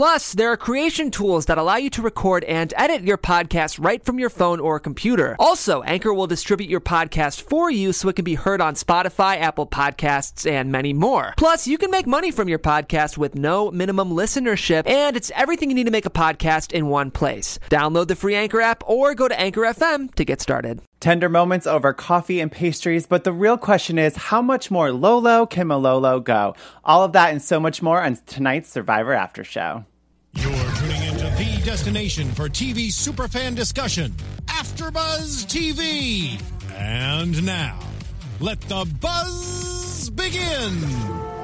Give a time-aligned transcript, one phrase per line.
[0.00, 4.02] Plus, there are creation tools that allow you to record and edit your podcast right
[4.02, 5.36] from your phone or computer.
[5.38, 9.38] Also, Anchor will distribute your podcast for you so it can be heard on Spotify,
[9.38, 11.34] Apple Podcasts, and many more.
[11.36, 15.68] Plus, you can make money from your podcast with no minimum listenership, and it's everything
[15.68, 17.58] you need to make a podcast in one place.
[17.68, 20.80] Download the free Anchor app or go to Anchor FM to get started.
[21.00, 25.44] Tender moments over coffee and pastries, but the real question is how much more Lolo
[25.44, 26.54] can Malolo go?
[26.84, 29.84] All of that and so much more on tonight's Survivor After Show.
[30.34, 34.12] You're tuning into the destination for TV superfan discussion,
[34.46, 36.40] AfterBuzz TV.
[36.76, 37.80] And now,
[38.38, 41.39] let the buzz begin.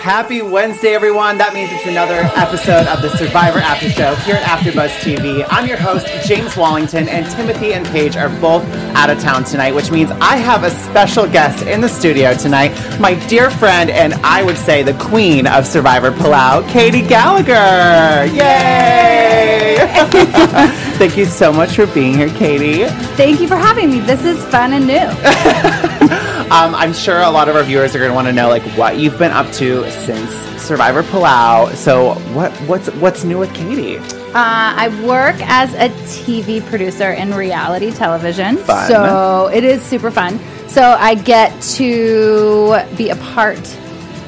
[0.00, 1.36] Happy Wednesday, everyone.
[1.36, 5.46] That means it's another episode of the Survivor After Show here at AfterBuzz TV.
[5.50, 8.64] I'm your host, James Wallington, and Timothy and Paige are both
[8.96, 12.70] out of town tonight, which means I have a special guest in the studio tonight,
[12.98, 18.24] my dear friend, and I would say the queen of Survivor Palau, Katie Gallagher.
[18.34, 19.76] Yay!
[20.96, 22.86] Thank you so much for being here, Katie.
[23.16, 24.00] Thank you for having me.
[24.00, 26.20] This is fun and new.
[26.50, 28.64] Um, I'm sure a lot of our viewers are going to want to know like
[28.76, 31.72] what you've been up to since Survivor Palau.
[31.76, 33.98] So what what's what's new with Katie?
[33.98, 38.56] Uh, I work as a TV producer in reality television.
[38.56, 38.88] Fun.
[38.88, 40.40] So it is super fun.
[40.66, 43.58] So I get to be a part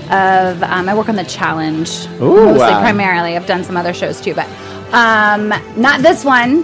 [0.09, 0.63] of.
[0.63, 2.81] Um, I work on the challenge Ooh, mostly, wow.
[2.81, 3.35] primarily.
[3.35, 4.49] I've done some other shows too, but
[4.93, 6.63] um, not this one.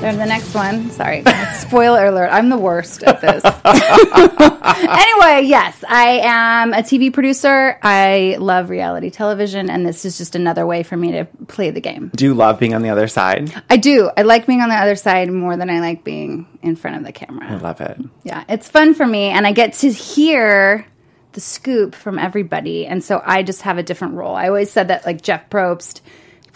[0.00, 0.90] There's the next one.
[0.92, 1.24] Sorry.
[1.54, 2.28] Spoiler alert.
[2.28, 3.42] I'm the worst at this.
[3.64, 7.76] anyway, yes, I am a TV producer.
[7.82, 11.80] I love reality television, and this is just another way for me to play the
[11.80, 12.12] game.
[12.14, 13.52] Do you love being on the other side?
[13.68, 14.08] I do.
[14.16, 17.04] I like being on the other side more than I like being in front of
[17.04, 17.50] the camera.
[17.50, 17.98] I love it.
[18.22, 20.86] Yeah, it's fun for me, and I get to hear
[21.32, 24.36] the scoop from everybody, and so I just have a different role.
[24.36, 26.02] I always said that, like Jeff Probst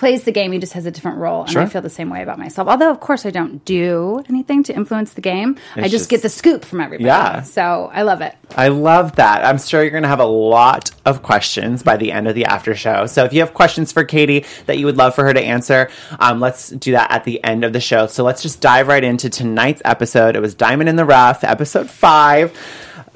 [0.02, 1.62] plays the game, he just has a different role, and Sure.
[1.62, 2.66] I feel the same way about myself.
[2.66, 5.54] Although, of course, I don't do anything to influence the game.
[5.76, 7.04] I just, just- get the scoop from everybody.
[7.06, 7.42] Yeah.
[7.42, 8.34] so I love it.
[8.56, 9.44] I love that.
[9.44, 12.46] I'm sure you're going to have a lot of questions by the end of the
[12.46, 13.06] after show.
[13.06, 15.88] So if you have questions for Katie that you would love for her to answer,
[16.18, 18.08] um, let's do that at the end of the show.
[18.08, 20.34] So let's just dive right into tonight's episode.
[20.34, 22.52] It was Diamond in the Rough, episode five.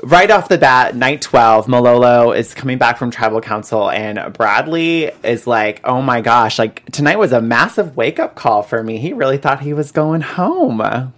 [0.02, 5.04] Right off the bat, night 12, Malolo is coming back from tribal council, and Bradley
[5.24, 8.98] is like, oh my gosh, like tonight was a massive wake up call for me.
[8.98, 10.82] He really thought he was going home.
[10.82, 11.08] I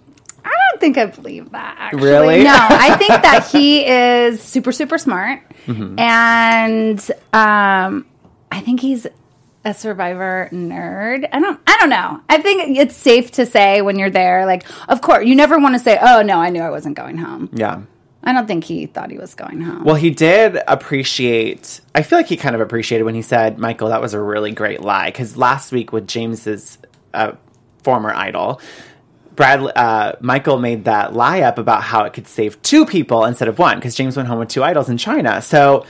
[0.43, 1.75] don't think I believe that.
[1.77, 2.03] Actually.
[2.03, 2.43] Really?
[2.45, 5.99] No, I think that he is super, super smart, Mm-hmm.
[5.99, 8.05] and um,
[8.51, 9.05] I think he's
[9.65, 11.27] a survivor nerd.
[11.31, 11.59] I don't.
[11.67, 12.21] I don't know.
[12.29, 15.75] I think it's safe to say when you're there, like, of course, you never want
[15.75, 17.81] to say, "Oh no, I knew I wasn't going home." Yeah.
[18.23, 19.83] I don't think he thought he was going home.
[19.85, 21.79] Well, he did appreciate.
[21.95, 24.51] I feel like he kind of appreciated when he said, "Michael, that was a really
[24.51, 26.77] great lie." Because last week with James's
[27.13, 27.33] uh,
[27.83, 28.59] former idol,
[29.35, 33.47] Brad, uh, Michael made that lie up about how it could save two people instead
[33.47, 33.77] of one.
[33.77, 35.85] Because James went home with two idols in China, so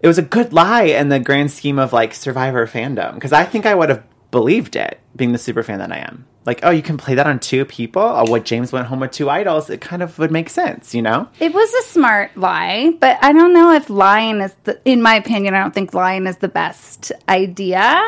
[0.00, 3.14] it was a good lie in the grand scheme of like Survivor fandom.
[3.14, 6.26] Because I think I would have believed it, being the super fan that I am.
[6.44, 8.02] Like, oh, you can play that on two people.
[8.02, 9.70] Oh, what James went home with two idols.
[9.70, 11.28] It kind of would make sense, you know.
[11.38, 15.14] It was a smart lie, but I don't know if lying is the, in my
[15.14, 18.02] opinion, I don't think lying is the best idea.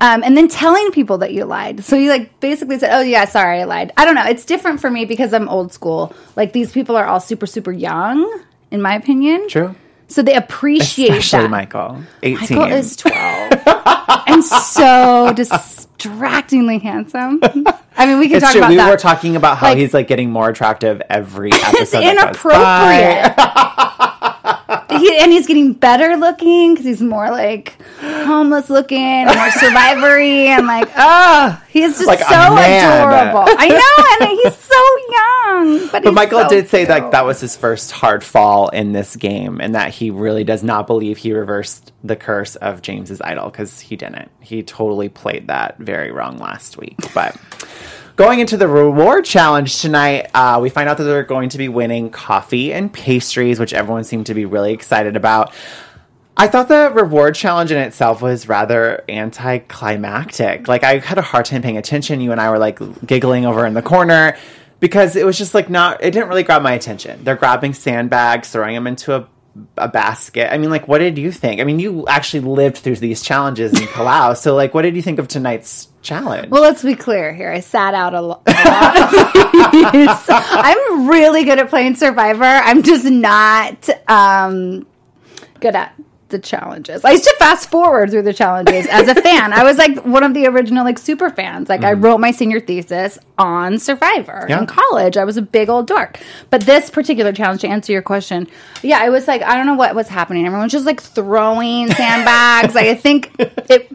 [0.00, 1.82] Um, and then telling people that you lied.
[1.82, 4.26] So you like basically said, "Oh yeah, sorry, I lied." I don't know.
[4.26, 6.14] It's different for me because I'm old school.
[6.36, 9.48] Like these people are all super super young, in my opinion.
[9.48, 9.74] True.
[10.08, 11.50] So they appreciate Especially that.
[11.50, 12.58] Michael, 18.
[12.58, 13.64] Michael is 12
[14.26, 17.40] and so distractingly handsome.
[17.96, 18.60] I mean, we can it's talk true.
[18.60, 18.90] about We that.
[18.90, 21.80] were talking about how Like- he's like getting more attractive every episode.
[21.80, 23.34] it's inappropriate.
[24.98, 30.66] he, and he's getting better looking because he's more like homeless looking, more survivory, and
[30.66, 33.44] like oh, he's just Like so adorable.
[33.46, 35.88] I know, and he's so young.
[35.92, 39.16] But, But Michael did say that that that was his first hard fall in this
[39.16, 43.50] game, and that he really does not believe he reversed the curse of James's idol
[43.50, 44.30] because he didn't.
[44.40, 46.96] He totally played that very wrong last week.
[47.14, 47.36] But
[48.16, 51.68] going into the reward challenge tonight, uh, we find out that they're going to be
[51.68, 55.52] winning coffee and pastries, which everyone seemed to be really excited about.
[56.38, 60.68] I thought the reward challenge in itself was rather anticlimactic.
[60.68, 62.20] Like I had a hard time paying attention.
[62.20, 64.36] You and I were like giggling over in the corner
[64.80, 66.02] because it was just like not.
[66.02, 67.24] It didn't really grab my attention.
[67.24, 69.26] They're grabbing sandbags, throwing them into a
[69.76, 70.52] a basket.
[70.52, 71.60] I mean, like, what did you think?
[71.60, 74.36] I mean, you actually lived through these challenges in Palau.
[74.36, 76.50] so, like, what did you think of tonight's challenge?
[76.50, 77.50] Well, let's be clear here.
[77.50, 80.24] I sat out a, lo- a lot.
[80.28, 82.44] I'm really good at playing Survivor.
[82.44, 84.86] I'm just not um,
[85.60, 85.94] good at
[86.28, 87.04] the challenges.
[87.04, 89.52] I used to fast forward through the challenges as a fan.
[89.52, 91.68] I was like one of the original like super fans.
[91.68, 92.02] Like I mm.
[92.02, 94.60] wrote my senior thesis on Survivor Yeah.
[94.60, 95.16] in college.
[95.16, 96.18] I was a big old dork.
[96.50, 98.48] But this particular challenge, to answer your question,
[98.82, 100.46] yeah, I was like, I don't know what was happening.
[100.46, 102.74] Everyone's just like throwing sandbags.
[102.74, 103.90] like I think it.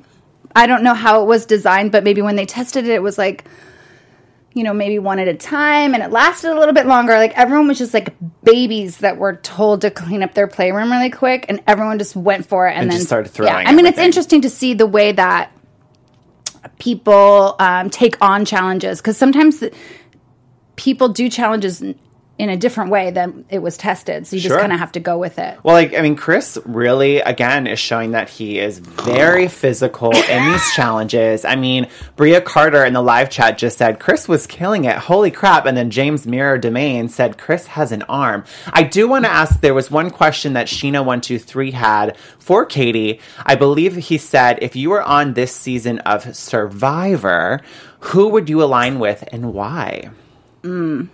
[0.54, 3.18] I don't know how it was designed, but maybe when they tested it, it was
[3.18, 3.46] like
[4.54, 7.14] you know, maybe one at a time and it lasted a little bit longer.
[7.14, 8.14] Like everyone was just like
[8.44, 12.46] babies that were told to clean up their playroom really quick and everyone just went
[12.46, 13.70] for it and, And then started throwing Yeah.
[13.70, 15.52] I mean, it's interesting to see the way that
[16.80, 19.74] people um, take on challenges because sometimes the,
[20.76, 21.84] people do challenges
[22.42, 24.26] in, in a different way than it was tested.
[24.28, 24.50] So you Sure.
[24.52, 25.60] just kind of have to go with it.
[25.64, 30.52] Well, like I mean, Chris really again is showing that he is very physical in
[30.52, 31.46] these challenges.
[31.46, 34.98] I mean, Bria Carter in the live chat just said Chris was killing it.
[34.98, 35.66] Holy crap!
[35.66, 38.44] And then James Mirror Domain said Chris has an arm.
[38.74, 39.62] I do want to ask.
[39.62, 43.20] There was one question that Sheena one two three had for Katie.
[43.46, 47.62] I believe he said if you were on this season of Survivor,
[48.00, 50.10] who would you align with and why?
[50.64, 51.10] Mm.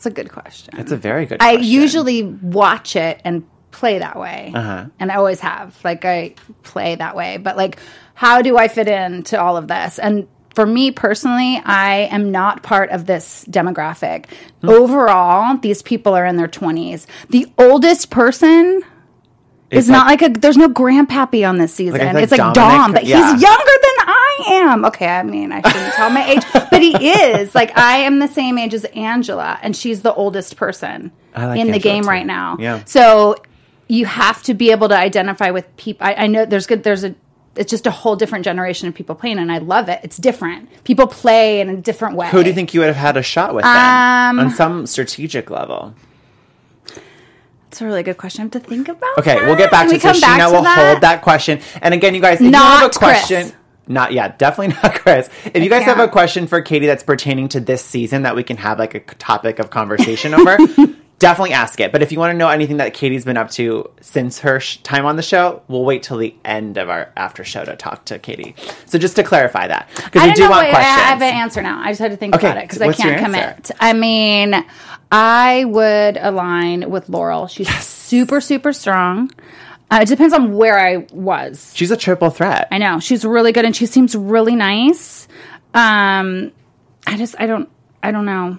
[0.00, 0.78] That's a good question.
[0.78, 1.42] It's a very good.
[1.42, 1.70] I question.
[1.70, 4.50] usually watch it and play that way.
[4.54, 4.86] Uh-huh.
[4.98, 5.78] And I always have.
[5.84, 7.36] Like I play that way.
[7.36, 7.78] But like
[8.14, 9.98] how do I fit into all of this?
[9.98, 14.24] And for me personally, I am not part of this demographic.
[14.62, 14.70] Hmm.
[14.70, 17.04] Overall, these people are in their 20s.
[17.28, 18.82] The oldest person
[19.70, 22.00] It's is not like a there's no grandpappy on this season.
[22.00, 23.32] Like, it's like Domenick- Dom, but yeah.
[23.32, 23.99] he's younger than
[24.48, 24.84] am.
[24.86, 27.54] Okay, I mean I shouldn't tell my age, but he is.
[27.54, 31.68] Like I am the same age as Angela, and she's the oldest person like in
[31.68, 32.08] the Angela, game too.
[32.08, 32.56] right now.
[32.58, 32.84] Yeah.
[32.84, 33.36] So
[33.88, 36.06] you have to be able to identify with people.
[36.06, 36.82] I, I know there's good.
[36.82, 37.14] There's a.
[37.56, 39.98] It's just a whole different generation of people playing, and I love it.
[40.04, 40.68] It's different.
[40.84, 42.28] People play in a different way.
[42.30, 43.76] Who do you think you would have had a shot with then?
[43.76, 45.94] Um, on some strategic level?
[46.84, 48.42] That's a really good question.
[48.42, 49.18] I have to think about.
[49.18, 49.46] Okay, that.
[49.46, 50.02] we'll get back Can to we it.
[50.02, 50.90] So come back Sheena will that?
[50.90, 51.60] hold that question.
[51.82, 53.54] And again, you guys, if you Not have a question, Chris.
[53.90, 55.28] Not yeah, definitely not Chris.
[55.52, 58.42] If you guys have a question for Katie that's pertaining to this season that we
[58.42, 60.56] can have like a topic of conversation over,
[61.18, 61.92] definitely ask it.
[61.92, 64.78] But if you want to know anything that Katie's been up to since her sh-
[64.78, 68.06] time on the show, we'll wait till the end of our after show to talk
[68.06, 68.54] to Katie.
[68.86, 70.50] So just to clarify that, because I we know.
[70.50, 70.96] want Wait, questions.
[70.96, 71.80] I have an answer now.
[71.82, 73.70] I just had to think Okay, about it because I can't commit.
[73.80, 74.54] I mean,
[75.10, 77.48] I would align with Laurel.
[77.48, 79.30] She's super, super strong.
[79.90, 81.72] Uh, it depends on where I was.
[81.74, 82.68] She's a triple threat.
[82.70, 85.26] I know she's really good and she seems really nice.
[85.74, 86.52] Um,
[87.06, 87.68] I just, I don't,
[88.02, 88.58] I don't know.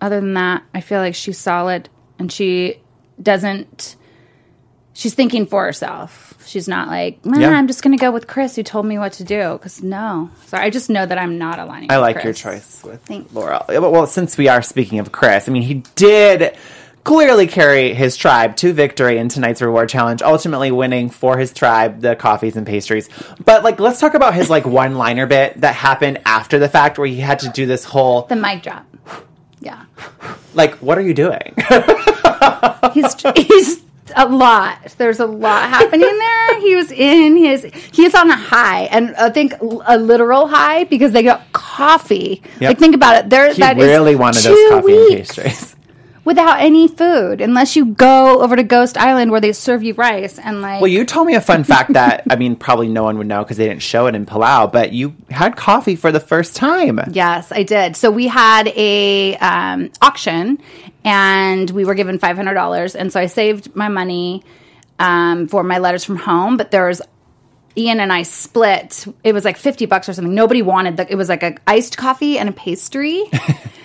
[0.00, 2.80] Other than that, I feel like she's solid and she
[3.22, 3.96] doesn't.
[4.92, 6.34] She's thinking for herself.
[6.46, 7.50] She's not like, "Nah, Yeah.
[7.50, 9.52] I'm just going to go with Chris who told me what to do.
[9.52, 11.92] Because no, sorry, I just know that I'm not aligning.
[11.92, 12.24] I like Chris.
[12.24, 13.32] your choice with Thanks.
[13.32, 13.64] Laurel.
[13.68, 16.56] Well, since we are speaking of Chris, I mean, he did
[17.04, 22.00] clearly carry his tribe to victory in tonight's reward challenge, ultimately winning for his tribe
[22.00, 23.08] the coffees and pastries.
[23.44, 27.08] But like, let's talk about his like one-liner bit that happened after the fact, where
[27.08, 28.86] he had to do this whole The mic drop.
[29.60, 29.84] Yeah,
[30.54, 31.54] like, what are you doing?
[32.94, 33.82] he's he's
[34.16, 34.78] a lot.
[34.96, 36.60] There's a lot happening there.
[36.60, 37.64] He was in his.
[37.92, 42.42] He's on a high, and I think a literal high because they got coffee.
[42.60, 42.62] Yep.
[42.62, 43.30] Like think about it.
[43.30, 45.76] There, he that is really wanted those coffee and pastries.
[46.30, 50.38] Without any food, unless you go over to Ghost Island where they serve you rice
[50.38, 50.80] and like.
[50.80, 53.42] Well, you told me a fun fact that I mean, probably no one would know
[53.42, 57.00] because they didn't show it in Palau, but you had coffee for the first time.
[57.10, 57.96] Yes, I did.
[57.96, 60.60] So we had a um, auction,
[61.04, 64.44] and we were given five hundred dollars, and so I saved my money
[65.00, 66.56] um, for my letters from home.
[66.56, 67.02] But there was
[67.76, 69.04] Ian and I split.
[69.24, 70.32] It was like fifty bucks or something.
[70.32, 71.10] Nobody wanted the.
[71.10, 73.24] It was like a iced coffee and a pastry,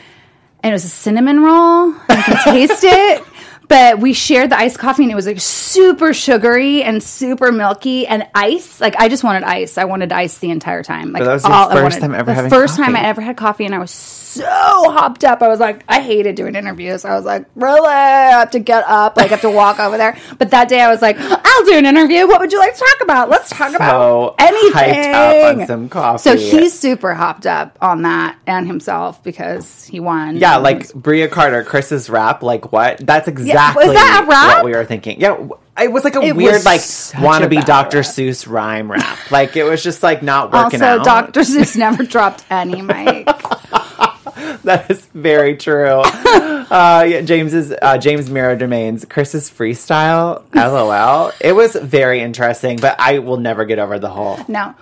[0.65, 1.89] and it was a cinnamon roll.
[1.89, 3.23] You can taste it.
[3.67, 8.05] But we shared the iced coffee and it was like super sugary and super milky
[8.07, 8.79] and ice.
[8.79, 9.77] Like I just wanted ice.
[9.77, 11.11] I wanted ice the entire time.
[11.11, 11.99] Like But that was your all I first wanted.
[12.01, 15.23] time ever the having first time I ever had coffee and I was so hopped
[15.23, 15.41] up.
[15.41, 17.05] I was like, I hated doing interviews.
[17.05, 17.87] I was like, really?
[17.87, 19.15] I have to get up.
[19.17, 20.17] Like I have to walk over there.
[20.37, 22.27] But that day I was like, I'll do an interview.
[22.27, 23.29] What would you like to talk about?
[23.29, 24.73] Let's talk So about anything.
[24.73, 26.21] hyped up on some coffee.
[26.21, 30.37] So he's super hopped up on that and himself because he won.
[30.37, 32.43] Yeah, like Bria Carter, Chris's rap.
[32.43, 32.97] Like what?
[33.05, 34.57] That's exactly was that a rap?
[34.57, 35.19] what we were thinking.
[35.19, 35.47] Yeah,
[35.79, 37.97] it was like a It weird, like wannabe Dr.
[37.97, 38.05] rap.
[38.05, 39.31] Seuss rhyme rap.
[39.31, 41.05] Like it was just like not working also out.
[41.33, 41.39] Dr.
[41.41, 43.25] Seuss never dropped any mic.
[44.63, 46.01] that is very true.
[46.65, 50.43] Uh, yeah, James's uh, James Miro Domains Chris's freestyle.
[50.55, 51.31] LOL.
[51.39, 54.39] It was very interesting, but I will never get over the whole.
[54.47, 54.73] No.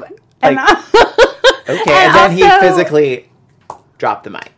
[0.00, 0.64] Like, And, uh,
[1.68, 3.30] okay, And and then he physically
[3.98, 4.50] dropped the mic.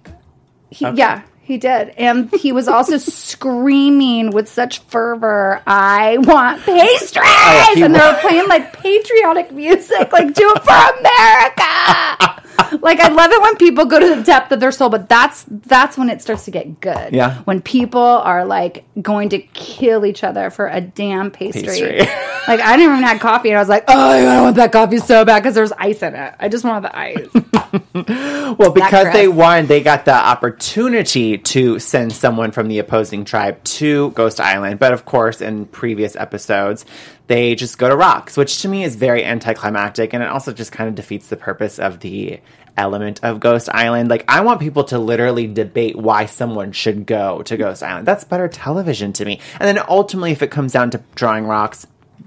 [0.70, 1.90] he, Yeah, he did.
[1.90, 7.26] And he was also screaming with such fervor, I want pastries!
[7.26, 12.78] Oh, and they were playing like patriotic music, like, do it for America!
[12.82, 15.44] like, I love it when people go to the depth of their soul, but that's
[15.48, 17.12] that's when it starts to get good.
[17.12, 17.42] Yeah.
[17.42, 21.62] When people are like going to kill each other for a damn pastry.
[21.62, 21.98] Pastry.
[22.48, 24.98] like, I didn't even have coffee, and I was like, oh, I want that coffee
[24.98, 26.34] so bad because there's ice in it.
[26.38, 27.28] I just wanted the ice.
[28.58, 33.62] Well, because they won, they got the opportunity to send someone from the opposing tribe
[33.64, 34.78] to Ghost Island.
[34.78, 36.84] But of course, in previous episodes,
[37.26, 40.12] they just go to rocks, which to me is very anticlimactic.
[40.12, 42.40] And it also just kind of defeats the purpose of the
[42.76, 44.08] element of Ghost Island.
[44.10, 48.06] Like, I want people to literally debate why someone should go to Ghost Island.
[48.06, 49.40] That's better television to me.
[49.58, 51.86] And then ultimately, if it comes down to drawing rocks,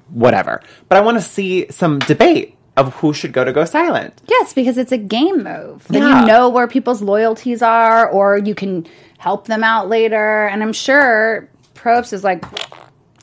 [0.09, 0.61] whatever.
[0.89, 4.13] But I want to see some debate of who should go to Ghost Island.
[4.27, 5.85] Yes, because it's a game move.
[5.89, 6.21] Then Yeah.
[6.21, 8.85] you know where people's loyalties are, or you can
[9.17, 10.45] help them out later.
[10.47, 12.45] And I'm sure Probst is like,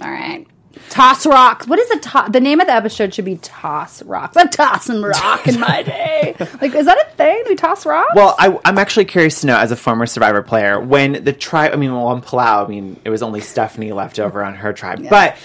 [0.03, 0.45] all right,
[0.91, 1.67] toss rocks.
[1.69, 2.31] What is a toss?
[2.31, 4.37] The name of the episode should be Toss Rocks.
[4.37, 6.35] I'm tossing rock in my day.
[6.61, 7.43] like, is that a thing?
[7.49, 8.11] We toss rocks?
[8.15, 11.73] Well, I, I'm actually curious to know, as a former Survivor player, when the tribe,
[11.73, 14.73] I mean, well, on Palau, I mean, it was only Stephanie left over on her
[14.73, 15.07] tribe.
[15.09, 15.37] But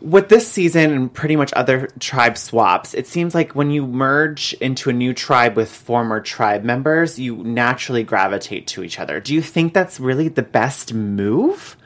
[0.00, 4.54] with this season and pretty much other tribe swaps, it seems like when you merge
[4.54, 9.20] into a new tribe with former tribe members, you naturally gravitate to each other.
[9.20, 11.76] Do you think that's really the best move?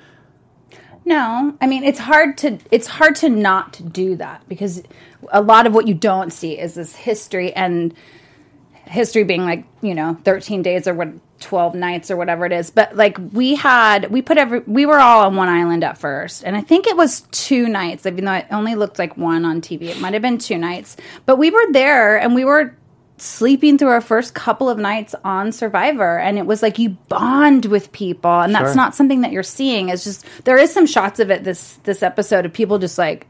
[1.05, 4.83] No, I mean it's hard to it's hard to not do that because
[5.31, 7.95] a lot of what you don't see is this history and
[8.85, 11.09] history being like you know 13 days or what
[11.41, 14.99] 12 nights or whatever it is but like we had we put every we were
[14.99, 18.35] all on one island at first and i think it was two nights even though
[18.35, 21.51] it only looked like one on tv it might have been two nights but we
[21.51, 22.77] were there and we were
[23.21, 27.67] sleeping through our first couple of nights on survivor and it was like you bond
[27.67, 28.75] with people and that's Sure.
[28.75, 29.91] not something that you're seeing.
[29.91, 33.27] It's just there is some shots of it this this episode of people just like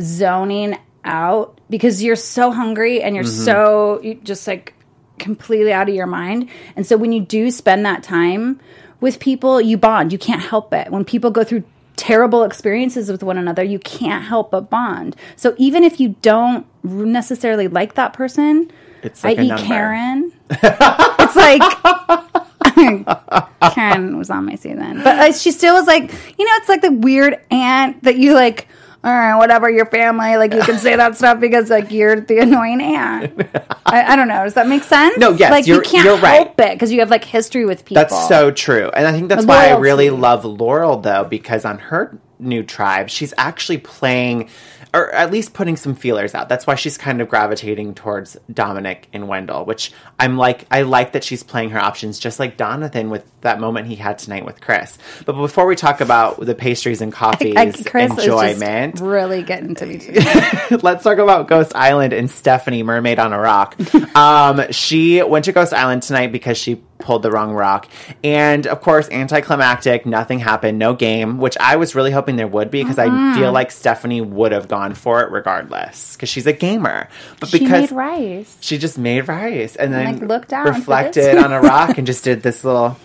[0.00, 3.44] zoning out because you're so hungry and you're mm-hmm.
[3.44, 4.74] so you just like
[5.20, 6.48] completely out of your mind.
[6.74, 8.58] And so when you do spend that time
[9.00, 10.12] with people, you bond.
[10.12, 10.90] You can't help it.
[10.90, 11.64] When people go through
[11.96, 15.14] terrible experiences with one another, you can't help but bond.
[15.36, 18.70] So even if you don't necessarily like that person,
[19.02, 19.50] It's like i.e.
[19.50, 21.60] Caryn, it's like
[23.74, 26.02] Caryn was on my season, but uh, she still was like,
[26.38, 28.68] you know, it's like the weird aunt that you like.
[29.02, 32.38] All right, whatever your family, like you can say that stuff because like you're the
[32.40, 33.32] annoying aunt.
[33.86, 34.44] I, I don't know.
[34.44, 35.16] Does that make sense?
[35.16, 36.34] No, yes, like you you're- can't you're right.
[36.46, 38.02] help it because you have like history with people.
[38.02, 38.90] That's so true.
[38.90, 43.10] And I think that's why I really love Laurel, though, because on her new tribe,
[43.10, 44.48] she's actually playing,
[44.92, 46.48] or at least putting some feelers out.
[46.48, 51.12] That's why she's kind of gravitating towards Domenick and Wendell, which I'm like, I like
[51.12, 54.60] that she's playing her options, just like Donathan with that moment he had tonight with
[54.60, 54.98] Chris.
[55.24, 59.86] But before we talk about the pastries and coffees I, Chris enjoyment, really getting to
[59.86, 59.98] me.
[60.82, 63.76] Let's talk about Ghost Island and Stephanie, Mermaid on a Rock.
[64.16, 67.88] um, she went to Ghost Island tonight because she pulled the wrong rock.
[68.22, 72.70] And of course, anticlimactic, nothing happened, no game, which I was really hoping there would
[72.70, 73.36] be because I mm-hmm.
[73.36, 77.08] feel like Stephanie would have gone for it regardless because she's a gamer.
[77.40, 78.56] But she because made rice.
[78.60, 82.22] she just made rice and then like, looked down reflected on a rock and just
[82.22, 82.96] did this little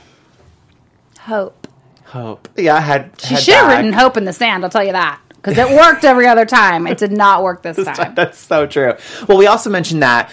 [1.22, 1.68] Hope.
[2.04, 2.48] hope.
[2.56, 4.64] Yeah, I had She should have written hope in the sand.
[4.64, 6.88] I'll tell you that because it worked every other time.
[6.88, 8.16] It did not work this time.
[8.16, 8.94] That's so true.
[9.28, 10.32] Well, we also mentioned that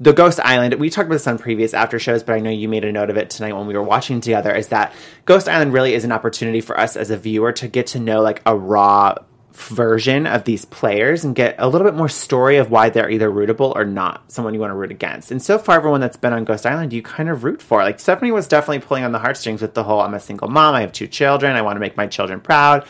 [0.00, 2.68] the Ghost Island, we talked about this on previous after shows, but I know you
[2.68, 4.94] made a note of it tonight when we were watching together, is that
[5.26, 8.22] Ghost Island really is an opportunity for us as a viewer to get to know
[8.22, 9.16] like a raw
[9.52, 13.30] version of these players and get a little bit more story of why they're either
[13.30, 15.30] rootable or not someone you want to root against.
[15.30, 17.82] And so far, everyone that's been on Ghost Island, you kind of root for.
[17.82, 20.74] Like Stephanie was definitely pulling on the heartstrings with the whole I'm a single mom,
[20.74, 22.86] I have two children, I want to make my children proud.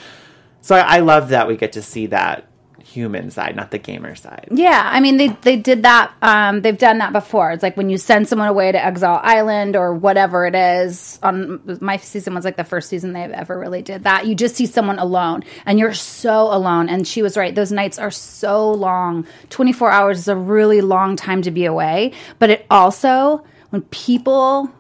[0.65, 2.49] So I, I love that we get to see that
[2.83, 4.49] human side, not the gamer side.
[4.51, 6.15] Yeah, I mean they they did that.
[6.23, 7.53] Um, they've done that before.
[7.53, 11.19] It's like when you send someone away to Exile Island or whatever it is.
[11.23, 14.27] On my season was like the first season they've ever really did that.
[14.27, 16.89] You just see someone alone, and you're so alone.
[16.89, 19.27] And she was right; those nights are so long.
[19.51, 22.13] Twenty four hours is a really long time to be away.
[22.39, 24.73] But it also when people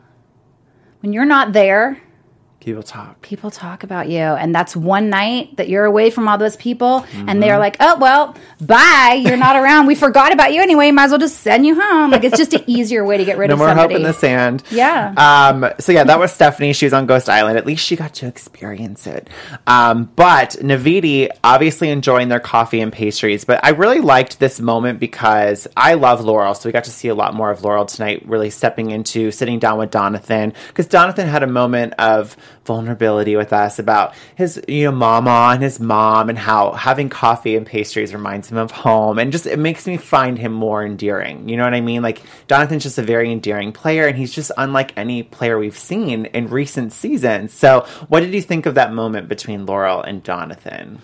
[1.00, 2.00] when you're not there,
[2.64, 3.20] People talk.
[3.20, 7.04] people talk about you and that's one night that you're away from all those people
[7.12, 7.40] and Mm-hmm.
[7.40, 11.10] they're like oh well bye you're not around we forgot about you anyway might as
[11.10, 13.54] well just send you home like it's just an easier way to get rid No
[13.54, 13.76] of somebody.
[13.76, 14.62] No more hope in the sand.
[14.70, 15.12] Yeah.
[15.16, 16.72] Um, so yeah, that was Stephanie.
[16.72, 17.58] She was on Ghost Island.
[17.58, 19.28] At least she got to experience it.
[19.66, 23.44] Um, but Naviti obviously enjoying their coffee and pastries.
[23.44, 26.54] But I really liked this moment because I love Laurel.
[26.54, 29.58] So we got to see a lot more of Laurel tonight, really stepping into sitting
[29.58, 30.54] down with Donathan.
[30.68, 35.62] Because Donathan had a moment of vulnerability with us about his, you know, mama and
[35.62, 39.18] his mom and how having coffee and pastries reminds him of home.
[39.18, 41.48] And just, it makes me find him more endearing.
[41.48, 42.02] You know what I mean?
[42.02, 46.26] Like, Jonathan's just a very endearing player and he's just unlike any player we've seen
[46.26, 47.52] in recent seasons.
[47.52, 51.00] So, what did you think of that moment between Laurel and Jonathan?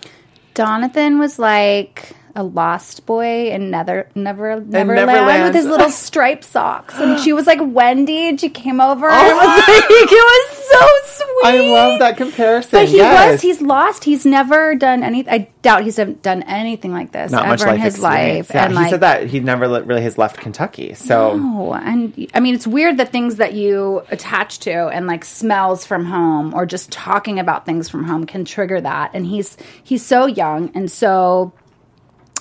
[0.55, 5.43] Jonathan was like a lost boy in Nether Never Neverland, Neverland.
[5.43, 9.13] with his little striped socks, and she was like Wendy, and she came over oh
[9.13, 11.31] and was like, it was so sweet.
[11.43, 11.47] Oh.
[11.47, 12.71] I love that comparison.
[12.71, 13.31] But he yes.
[13.31, 13.41] was.
[13.41, 14.03] He's lost.
[14.03, 15.27] He's never done any.
[15.27, 18.49] I doubt he's done anything like this not ever in his experience.
[18.49, 18.51] life.
[18.53, 20.93] Yeah, and he like, said that he never really has left Kentucky.
[20.93, 25.25] So Oh, and I mean, it's weird the things that you attach to and like
[25.25, 29.11] smells from home or just talking about things from home can trigger that.
[29.13, 31.53] And he's he's so young and so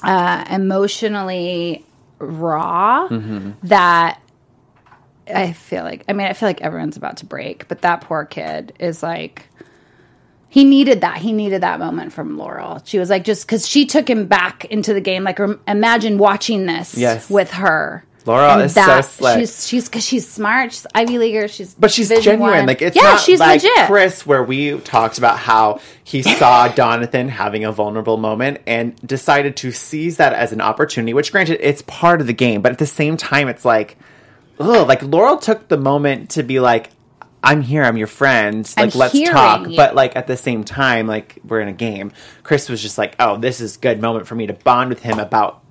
[0.02, 1.84] uh, emotionally
[2.18, 3.50] raw Mm-hmm.
[3.64, 4.20] that
[5.32, 6.04] I feel like.
[6.08, 9.46] I mean, I feel like everyone's about to break, but that poor kid is like.
[10.48, 11.18] He needed that.
[11.18, 12.82] He needed that moment from Laurel.
[12.84, 15.22] She was like, just because she took him back into the game.
[15.22, 15.38] Like,
[15.68, 17.30] imagine watching this Yes.
[17.30, 18.04] with her.
[18.30, 19.40] Laurel And is so slick.
[19.40, 20.72] She's she's because she's smart.
[20.72, 21.48] She's Ivy Leaguer.
[21.48, 22.38] She's But she's genuine.
[22.40, 22.66] One.
[22.66, 23.86] Like it's yeah, not she's like legit.
[23.86, 29.56] Chris, where we talked about how he saw Donathan having a vulnerable moment and decided
[29.58, 31.12] to seize that as an opportunity.
[31.12, 33.96] Which, granted, it's part of the game, but at the same time, it's like,
[34.60, 36.90] oh, like Laurel took the moment to be like.
[37.42, 37.82] I'm here.
[37.84, 38.70] I'm your friend.
[38.76, 39.66] I'm Like, let's talk.
[39.66, 39.74] you.
[39.74, 42.12] But like at the same time, like we're in a game.
[42.42, 45.18] Chris was just like, "Oh, this is good moment for me to bond with him
[45.18, 45.62] about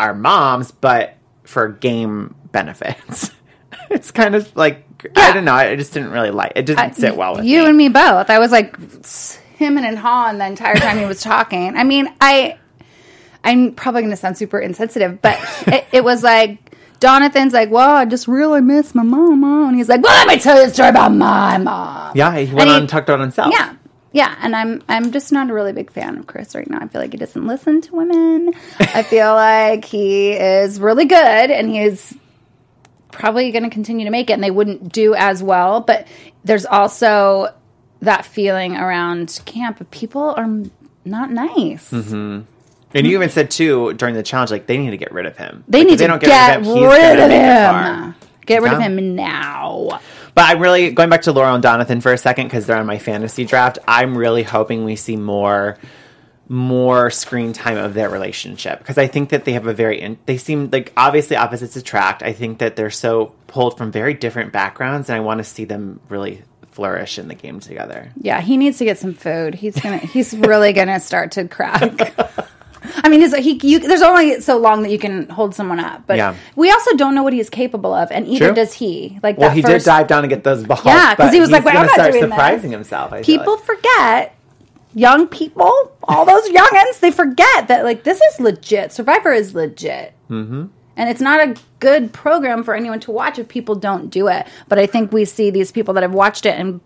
[0.00, 1.15] our moms, but
[1.46, 3.30] for game benefits.
[3.90, 4.84] it's kind of like
[5.16, 5.54] I don't know.
[5.54, 6.66] I just didn't really like it.
[6.66, 7.68] Didn't sit well with you me.
[7.68, 8.28] and me both.
[8.30, 8.76] I was like
[9.56, 11.76] him and hawing the entire time he was talking.
[11.76, 12.58] I mean, I
[13.44, 15.38] I'm probably going to sound super insensitive, but
[15.68, 16.58] it, it was like
[17.00, 20.40] Jonathan's like, "Well, I just really miss my mama," and he's like, "Well, let me
[20.42, 23.08] tell you a story about my mom." yeah, he went And on he- and talked
[23.08, 23.52] about himself.
[23.52, 23.74] Yeah.
[24.16, 26.78] Yeah, and I'm I'm just not a really big fan of Chris right now.
[26.80, 28.54] I feel like he doesn't listen to women.
[28.80, 32.14] I feel like he is really good and he's
[33.12, 36.06] probably going to continue to make it and they wouldn't do as well, but
[36.44, 37.54] there's also
[38.00, 40.48] that feeling around camp of people are
[41.04, 41.90] not nice.
[41.90, 42.40] Mm-hmm.
[42.94, 45.36] And you even said too during the challenge, like they need to get rid of
[45.36, 45.62] him.
[45.68, 47.82] They Like, need to don't get, he's rid of make it far.
[48.04, 48.14] him.
[48.46, 50.00] Get rid of him now.
[50.36, 52.84] But I'm really going back to Laurel and Donathan for a second because they're on
[52.84, 53.78] my fantasy draft.
[53.88, 55.78] I'm really hoping we see more
[56.48, 60.18] more screen time of their relationship because I think that they have a very in-
[60.26, 62.22] they seem like obviously opposites attract.
[62.22, 65.64] I think that they're so pulled from very different backgrounds and I want to see
[65.64, 68.12] them really flourish in the game together.
[68.20, 69.54] Yeah, he needs to get some food.
[69.54, 69.96] He's gonna.
[69.96, 72.14] he's really gonna start to crack.
[73.04, 73.58] I mean, he.
[73.62, 76.34] You, there's only so long that you can hold someone up, but Yeah.
[76.54, 78.54] we also don't know what he's capable of, and either True.
[78.54, 79.18] does he.
[79.22, 80.82] Like Well, he first, did dive down and get those balls.
[80.84, 83.12] Yeah, because he was like, "Well, I'm not doing surprising this." himself.
[83.12, 83.64] I People like.
[83.64, 84.32] forget.
[84.94, 88.92] Young people, all those youngins, they forget that like this is legit.
[88.92, 90.14] Survivor is legit.
[90.30, 90.66] Mm-hmm.
[90.96, 94.46] And it's not a good program for anyone to watch if people don't do it.
[94.68, 96.80] But I think we see these people that have watched it and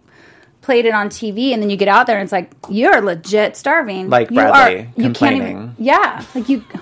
[0.63, 3.57] played it on TV, and then you get out there and it's like you're legit
[3.57, 4.09] starving.
[4.11, 5.43] Like you Bradley you can't complaining.
[5.43, 5.75] even.
[5.79, 6.65] Yeah, like you.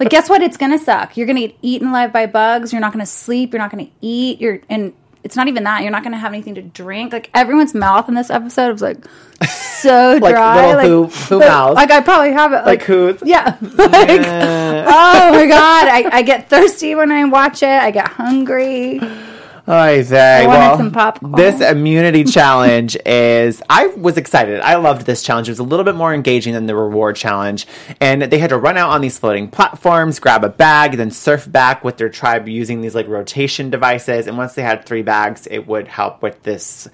[0.00, 0.42] Like guess what?
[0.42, 1.16] It's gonna suck.
[1.16, 2.72] You're gonna get eaten alive by bugs.
[2.72, 3.52] You're not gonna sleep.
[3.52, 4.40] You're not gonna eat.
[4.40, 5.82] You're and it's not even that.
[5.82, 7.12] You're not gonna have anything to drink.
[7.12, 8.96] Like everyone's mouth in this episode was like
[9.48, 10.74] so Like dry.
[10.74, 11.76] little like who- who mouths.
[11.76, 12.64] Like I probably have it.
[12.66, 13.22] Like who's?
[13.24, 13.56] Yeah.
[13.62, 15.86] like, oh my god.
[15.88, 17.68] I, I get thirsty when I watch it.
[17.68, 18.98] I get hungry.
[19.66, 21.32] I say, wanted well, some popcorn.
[21.32, 23.62] this immunity challenge is.
[23.70, 24.60] I was excited.
[24.60, 25.48] I loved this challenge.
[25.48, 27.66] It was a little bit more engaging than the reward challenge,
[28.00, 31.50] and they had to run out on these floating platforms, grab a bag, then surf
[31.50, 34.26] back with their tribe using these like rotation devices.
[34.26, 36.88] And once they had three bags, it would help with this.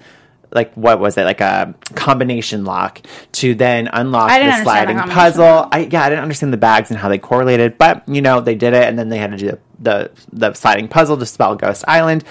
[0.51, 1.25] Like what was it?
[1.25, 3.01] Like a combination lock
[3.33, 5.67] to then unlock the understand the sliding puzzle.
[5.71, 8.55] I yeah, I didn't understand the bags and how they correlated, but you know they
[8.55, 11.55] did it, and then they had to do the the, the sliding puzzle to spell
[11.55, 12.23] Ghost Island.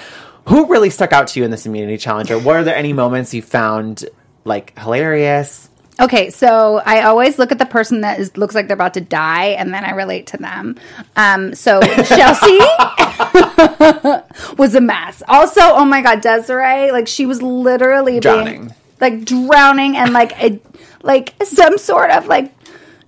[0.48, 3.34] Who really stuck out to you in this immunity challenge, or were there any moments
[3.34, 4.04] you found
[4.44, 5.68] like hilarious?
[6.00, 9.00] Okay, so I always look at the person that is, looks like they're about to
[9.00, 10.76] die, and then I relate to them.
[11.16, 12.58] Um, so Chelsea
[14.56, 15.22] was a mess.
[15.28, 18.61] Also, oh my god, Desiree, like she was literally Drowning.
[18.68, 20.61] being like drowning, and like a,
[21.02, 22.52] like some sort of like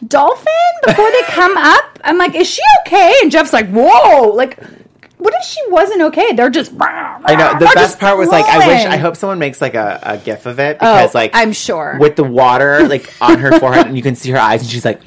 [0.06, 0.52] dolphin
[0.84, 1.98] before they come up.
[2.04, 3.14] I'm like, is she okay?
[3.22, 4.58] And Jeff's like, whoa, like.
[5.20, 6.32] What if she wasn't okay?
[6.32, 6.72] They're just.
[6.80, 10.00] I know the best part was like I wish I hope someone makes like a,
[10.02, 11.96] a gif of it because Oh, like I'm sure.
[12.00, 14.84] with the water like on her forehead and you can see her eyes and she's
[14.84, 15.00] like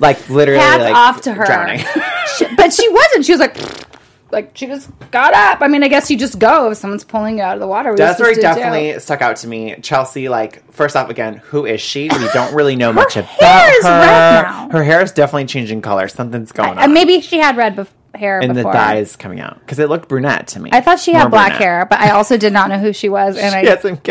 [0.00, 1.44] like literally Hats like off to her.
[1.44, 1.80] drowning.
[2.36, 3.24] She- but she wasn't.
[3.24, 3.56] She was like,
[4.30, 5.62] like she just got up.
[5.62, 7.90] I mean, I guess you just go if someone's pulling you out of the water.
[7.90, 8.42] What Desiree to do?
[8.42, 9.76] definitely stuck out to me.
[9.82, 12.02] Chelsea, like first off, again, who is she?
[12.12, 13.90] We don't really know much about hair is her.
[14.00, 14.68] red now.
[14.70, 16.06] Her hair is definitely changing color.
[16.08, 16.78] Something's going Uh, on.
[16.78, 18.72] And maybe she had red bef- hair and the before.
[18.72, 20.70] dye is coming out because it looked brunette to me.
[20.72, 21.62] I thought she had More black brunette.
[21.62, 23.60] hair, but I also did not know who she was, and I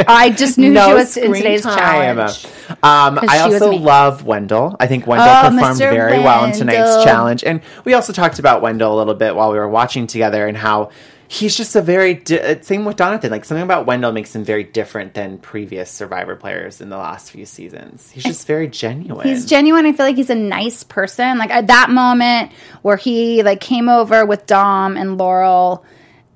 [0.08, 1.78] I just knew no she was in today's time.
[1.78, 2.46] challenge.
[2.84, 4.76] Um, I also love Wendell.
[4.80, 5.91] I think Wendell Oh, performed Mr.
[5.91, 9.52] very well in tonight's challenge, and we also talked about Wendell a little bit while
[9.52, 10.89] we were watching together, and how
[11.30, 13.30] he's just a very di- uh, same with Donathan.
[13.32, 17.32] Like something about Wendell makes him very different than previous Survivor players in the last
[17.32, 18.10] few seasons.
[18.12, 19.28] He's just very genuine.
[19.28, 19.86] He's genuine.
[19.86, 21.38] I feel like he's a nice person.
[21.38, 25.84] Like at that moment where he like came over with Dom and Laurel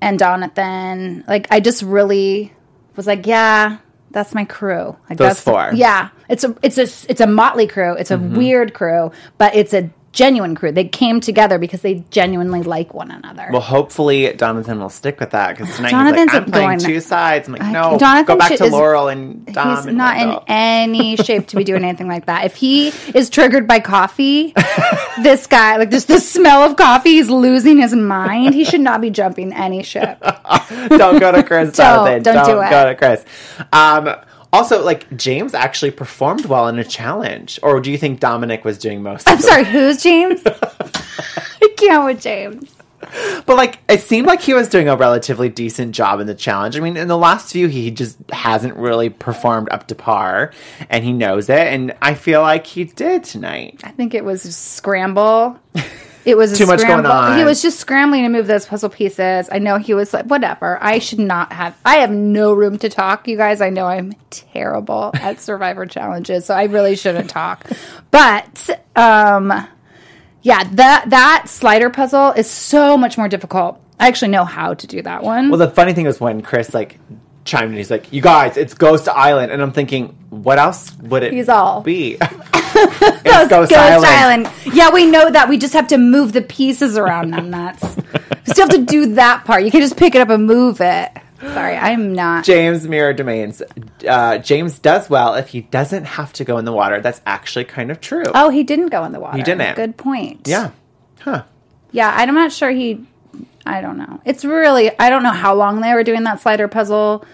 [0.00, 2.52] and Jonathan, like I just really
[2.96, 3.78] was like, yeah,
[4.10, 4.96] that's my crew.
[5.08, 5.70] Like Those that's four.
[5.74, 7.94] yeah, it's a it's a it's a motley crew.
[7.94, 8.36] It's a Mm-hmm.
[8.36, 10.72] weird crew, but it's a genuine crew.
[10.72, 13.48] They came together because they genuinely like one another.
[13.50, 17.00] well, hopefully Jonathan will stick with that because tonight Jonathan's he's like, I'm playing two
[17.00, 17.48] sides.
[17.48, 19.76] I'm like, no, Jonathan go back to is- Laurel and Dom.
[19.76, 22.44] He's and not in any shape to be doing anything like that.
[22.44, 24.52] If he is triggered by coffee,
[25.22, 28.54] this guy, like just the smell of coffee, he's losing his mind.
[28.54, 30.20] He should not be jumping any ship.
[30.88, 31.76] don't go to Chris.
[31.76, 32.22] Jonathan.
[32.22, 32.70] don't do it.
[32.70, 33.24] go to Chris.
[33.72, 34.14] Um,
[34.52, 38.78] also, like James actually performed well in a challenge, or do you think Domenick was
[38.78, 39.28] doing most?
[39.28, 40.42] I'm sorry, who's James?
[40.46, 42.74] I can't with James.
[43.46, 46.76] but like it seemed like he was doing a relatively decent job in the challenge.
[46.76, 50.52] I mean, in the last few, he just hasn't really performed up to par,
[50.90, 51.66] and he knows it.
[51.66, 53.80] And I feel like he did tonight.
[53.84, 55.58] I think it was scramble.
[56.24, 57.10] It was a Too much going scramble.
[57.10, 57.38] on.
[57.38, 59.48] He was just scrambling to move those puzzle pieces.
[59.50, 60.78] I know he was like, whatever.
[60.80, 61.76] I should not have.
[61.84, 63.60] I have no room to talk, you guys.
[63.60, 67.68] I know I'm terrible at Survivor challenges, so I really shouldn't talk.
[68.10, 69.52] But um,
[70.42, 73.80] yeah, that that slider puzzle is so much more difficult.
[73.98, 75.48] I actually know how to do that one.
[75.50, 76.98] Well, the funny thing was when Chris like
[77.44, 81.22] chimed in, he's like, "You guys, it's Ghost Island," and I'm thinking, what else would
[81.22, 82.16] it He's all- be?
[82.20, 84.46] it's Ghost, Ghost Island.
[84.46, 84.50] Island.
[84.74, 85.48] Yeah, we know that.
[85.48, 87.50] We just have to move the pieces around them.
[87.50, 88.02] That's we
[88.52, 89.64] still have to do that part.
[89.64, 91.10] You can just pick it up and move it.
[91.40, 92.44] Sorry, I'm not.
[92.44, 93.62] James Mirror Domains.
[94.08, 97.00] Uh, James does well if he doesn't have to go in the water.
[97.00, 98.22] That's actually kind of true.
[98.32, 99.38] Oh, he didn't go in the water.
[99.38, 99.74] He didn't.
[99.74, 100.46] Good point.
[100.46, 100.70] Yeah.
[101.20, 101.42] Huh.
[101.90, 103.04] Yeah, I'm not sure he.
[103.64, 104.20] I don't know.
[104.24, 104.90] It's really.
[104.98, 107.24] I don't know how long they were doing that slider puzzle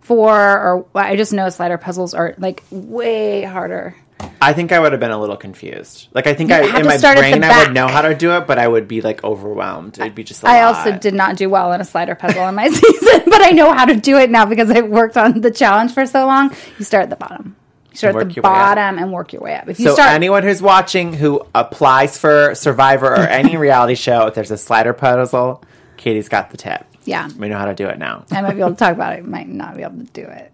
[0.00, 3.94] for, or I just know slider puzzles are like way harder.
[4.40, 6.08] I think I would have been a little confused.
[6.12, 8.02] Like I think You I in my start at the brain I would know how
[8.02, 9.98] to do it, but I would be like overwhelmed.
[9.98, 10.44] It'd be just.
[10.44, 13.42] I I also did not do well in a slider puzzle in my season, but
[13.42, 16.26] I know how to do it now because I worked on the challenge for so
[16.26, 16.54] long.
[16.78, 17.56] You start at the bottom.
[18.04, 18.54] You start at the your way up.
[18.76, 19.68] bottom and work your way up.
[19.68, 24.26] If you So start, anyone who's watching who applies for Survivor or any reality show,
[24.26, 25.62] if there's a slider puzzle,
[25.96, 26.84] Katie's got the tip.
[27.04, 28.24] yeah, We know how to do it now.
[28.30, 29.24] I might be able to talk about it.
[29.26, 30.52] Might not be able to do it.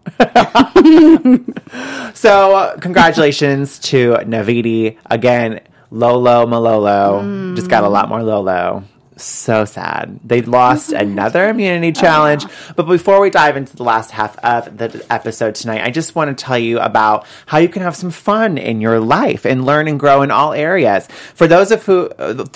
[2.14, 5.60] So uh, congratulations to Naviti again.
[5.90, 8.84] Lolo Malolo just got a lot more Lolo.
[9.22, 10.18] So sad.
[10.24, 12.44] They lost oh another immunity oh, challenge.
[12.74, 16.36] But before we dive into the last half of the episode tonight, I just want
[16.36, 19.86] to tell you about how you can have some fun in your life and learn
[19.86, 21.06] and grow in all areas.
[21.34, 22.08] For those of who,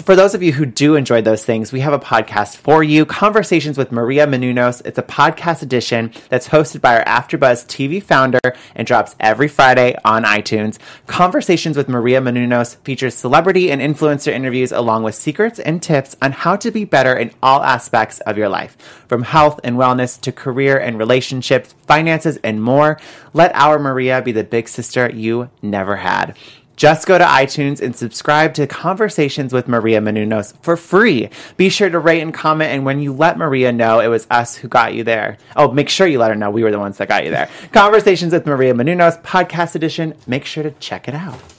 [0.05, 3.07] for those of you who do enjoy those things, we have a podcast for you,
[3.07, 4.85] Conversations with Maria Menounos.
[4.85, 8.41] It's a podcast edition that's hosted by our AfterBuzz TV founder
[8.75, 10.79] and drops every Friday on iTunes.
[11.07, 16.33] Conversations with Maria Menounos features celebrity and influencer interviews along with secrets and tips on
[16.33, 18.77] how to be better in all aspects of your life,
[19.09, 23.01] from health and wellness to career and relationships, finances, and more.
[23.33, 26.37] Let our Maria be the big sister you never had.
[26.77, 31.31] Just go to iTunes and subscribe to Conversations with Maria Menounos for free.
[31.57, 34.57] Be sure to rate and comment, and when you let Maria know it was us
[34.57, 36.99] who got you there, oh, make sure you let her know we were the ones
[36.99, 37.49] that got you there.
[37.73, 40.15] Conversations with Maria Menounos, podcast edition.
[40.27, 41.56] Make sure to check it out.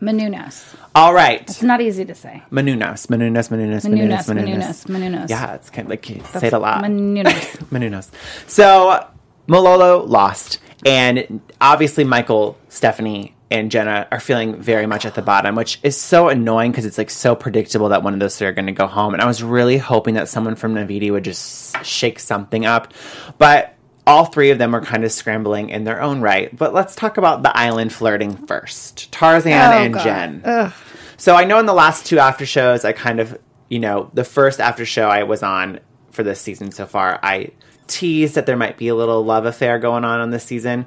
[0.00, 0.76] Menounos.
[0.94, 1.42] All right.
[1.42, 2.42] It's not easy to say.
[2.50, 5.30] Menounos, Menounos, Menounos, Menounos, Menounos, Menounos, Menounos.
[5.30, 6.84] Yeah, it's kind of like you say it a lot.
[6.84, 7.56] Menounos.
[7.70, 8.10] Menounos.
[8.46, 9.06] So
[9.48, 15.54] Malolo lost, and obviously Michael, Stephanie, and Jenna are feeling very much at the bottom,
[15.54, 18.52] which is so annoying because it's like so predictable that one of those three are
[18.52, 19.14] going to go home.
[19.14, 22.92] And I was really hoping that someone from Naviti would just shake something up,
[23.38, 23.74] but
[24.08, 26.56] all three of them are kind of scrambling in their own right.
[26.56, 29.12] But let's talk about the island flirting first.
[29.12, 30.02] Tarzan Oh, and God.
[30.02, 30.72] Jen.
[31.18, 34.24] So I know in the last two after shows, I kind of, you know, the
[34.24, 37.50] first after show I was on for this season so far, I
[37.86, 40.86] teased that there might be a little love affair going on on this season.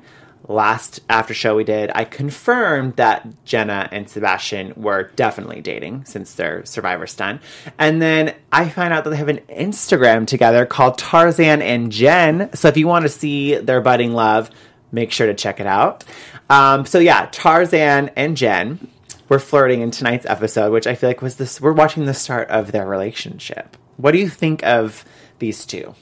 [0.52, 6.34] Last after show we did, I confirmed that Jenna and Sebastian were definitely dating since
[6.34, 7.42] their Survivor stunt.
[7.80, 12.50] And then I find out that they have an Instagram together called Tarzan and Jen.
[12.54, 14.50] So if you want to see their budding love,
[14.92, 16.04] make sure to check it out.
[16.50, 18.90] Um, so yeah, Tarzan and Jen
[19.30, 21.62] were flirting in tonight's episode, which I feel like was this.
[21.62, 23.78] We're watching the start of their relationship.
[23.96, 25.06] What do you think of
[25.40, 25.96] these two?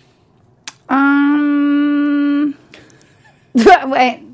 [0.89, 2.57] Um.
[3.85, 4.28] Wait.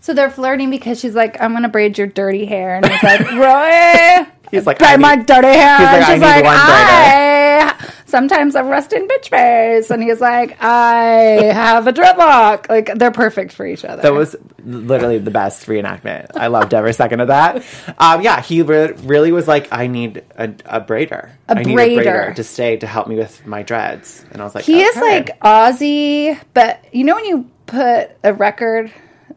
[0.00, 3.20] So they're flirting because she's like, "I'm gonna braid your dirty hair," and he's like,
[3.32, 5.76] Roy, He's like, braid I my need- dirty hair.
[5.76, 10.02] He's like, and "I she's need like, one I sometimes I'm rusting bitch face, and
[10.02, 12.68] he's like, I have a dreadlock.
[12.68, 14.02] Like they're perfect for each other.
[14.02, 14.34] That was
[14.64, 16.28] literally the best reenactment.
[16.34, 17.62] I loved every second of that.
[17.98, 21.30] Um, yeah, he re- really was like, I need a, a braider.
[21.48, 22.04] A I need a braider.
[22.04, 24.24] braider to stay to help me with my dreads.
[24.32, 28.32] And I was like, He is like Ozzy, but you know when you put a
[28.32, 28.90] record.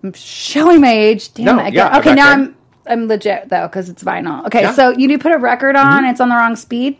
[0.03, 1.33] I'm showing my age.
[1.33, 1.73] Damn No, it!
[1.73, 2.29] Yeah, okay, now.
[2.31, 4.45] I'm I'm legit though because it's vinyl.
[4.47, 4.67] Okay, Yeah.
[4.67, 4.75] Mm-hmm.
[4.75, 6.03] so you do put a record on.
[6.05, 6.97] It's on the wrong speed.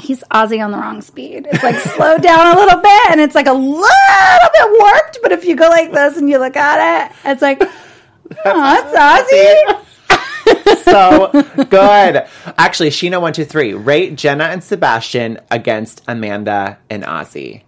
[0.00, 1.48] He's Ozzy on the wrong speed.
[1.50, 5.18] It's like slowed down a little bit, and it's like a little bit warped.
[5.22, 7.60] But if you go like this and you look at it, it's like,
[8.44, 9.74] oh, it's
[10.06, 10.84] Ozzy.
[10.84, 12.26] so good.
[12.56, 13.74] Actually, Sheena one two three.
[13.74, 17.62] Rate Jenna and Sebastian against Amanda and Ozzy.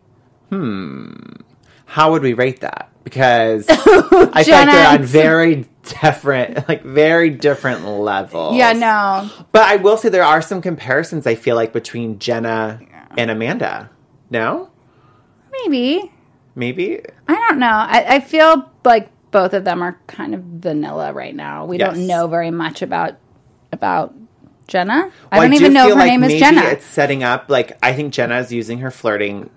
[0.50, 1.18] Hmm.
[1.90, 2.88] How would we rate that?
[3.02, 8.54] Because oh, I think they're on very different, like very different levels.
[8.54, 9.28] Yeah, no.
[9.50, 11.26] But I will say there are some comparisons.
[11.26, 12.80] I feel like between Jenna
[13.18, 13.90] and Amanda.
[14.30, 14.70] No,
[15.50, 16.12] Maybe
[16.54, 17.00] maybe.
[17.26, 17.66] I don't know.
[17.66, 21.64] I, I feel like both of them are kind of vanilla right now.
[21.66, 21.94] We Yes.
[21.96, 23.16] don't know very much about
[23.72, 24.14] about
[24.68, 25.10] Jenna.
[25.32, 26.62] I don't do even know if her like name is maybe Jenna.
[26.66, 29.50] It's setting up like I think Jenna is using her flirting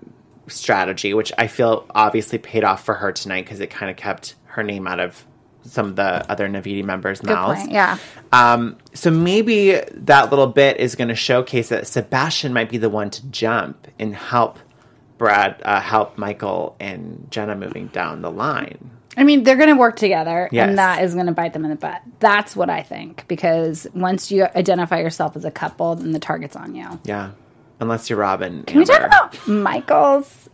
[0.48, 4.34] strategy, which I feel obviously paid off for her tonight because it kind of kept
[4.46, 5.24] her name out of
[5.62, 7.60] some of the other Naviti members' Good mouths.
[7.60, 7.72] point.
[7.72, 7.96] Yeah.
[8.32, 12.90] Um, so maybe that little bit is going to showcase that Sebastian might be the
[12.90, 14.58] one to jump and help
[15.16, 18.90] Brad, uh, help Michael and Jenna moving down the line.
[19.16, 20.68] I mean, they're going to work together, Yes.
[20.68, 22.02] and that is going to bite them in the butt.
[22.18, 23.24] That's what I think.
[23.28, 27.00] Because once you identify yourself as a couple, then the target's on you.
[27.04, 27.30] Yeah,
[27.80, 28.62] unless you're Robin.
[28.64, 30.48] Can we talk about Michael's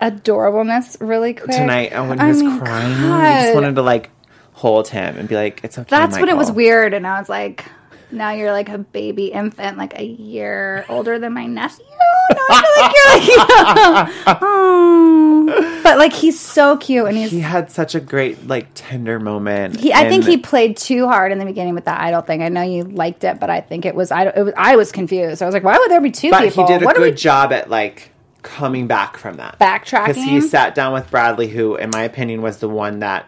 [0.00, 1.50] adorableness really quick?
[1.50, 2.90] tonight and when he I was mean, crying?
[2.90, 4.10] You just wanted to like
[4.52, 7.28] hold him and be like, "It's okay." That's when it was weird, and I was
[7.28, 7.64] like,
[8.10, 11.84] "Now you're like a baby infant, like a year older than my nephew."
[12.30, 17.30] Now I feel like you're like, oh, but like he's so cute, and he's.
[17.30, 19.78] He had such a great like tender moment.
[19.80, 22.42] He, I think he played too hard in the beginning with the idol thing.
[22.42, 24.32] I know you liked it, but I think it was idol.
[24.36, 25.42] It was, I was confused.
[25.42, 27.02] I was like, "Why would there be two But people?" he did a what good
[27.02, 28.10] we job at like
[28.42, 29.58] coming back from that.
[29.58, 30.06] Backtracking?
[30.06, 33.26] Because he sat down with Bradley, who, in my opinion, was the one that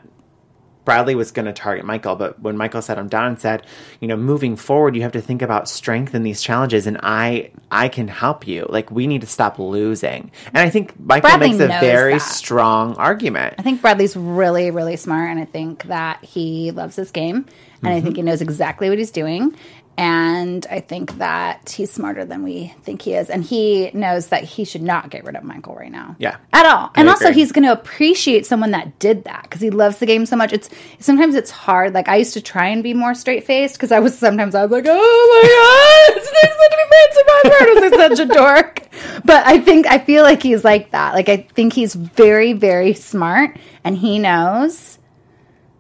[0.85, 2.17] Bradley was going to target Michael.
[2.17, 3.67] But when Michael sat him down and said,
[4.01, 7.51] you know, moving forward, you have to think about strength in these challenges, and I,
[7.71, 8.67] I can help you.
[8.69, 10.31] Like we need to stop losing.
[10.47, 12.23] And I think Michael Bradley makes a very that.
[12.23, 13.55] strong argument.
[13.59, 17.47] I think Bradley's really, really smart, and I think that he loves this game,
[17.83, 18.29] and I think he mm-hmm.
[18.29, 19.57] knows exactly what he's doing.
[19.99, 24.43] And I think that he's smarter than we think he is, and he knows that
[24.43, 26.17] he should not get rid of Michael right now.
[26.19, 26.39] Yeah.
[26.53, 26.91] at all.
[26.95, 30.07] I And also, he's going to appreciate someone that did that because he loves the
[30.07, 30.53] game so much.
[30.55, 31.93] It's sometimes it's hard.
[31.93, 34.63] Like I used to try and be more straight faced because I was sometimes I
[34.63, 37.57] was like, oh my god, it's next to be Prince Survivor.
[37.61, 39.23] I was like such a dork.
[39.25, 41.15] But I think I feel like he's like that.
[41.15, 44.99] Like I think he's very, very smart, and he knows.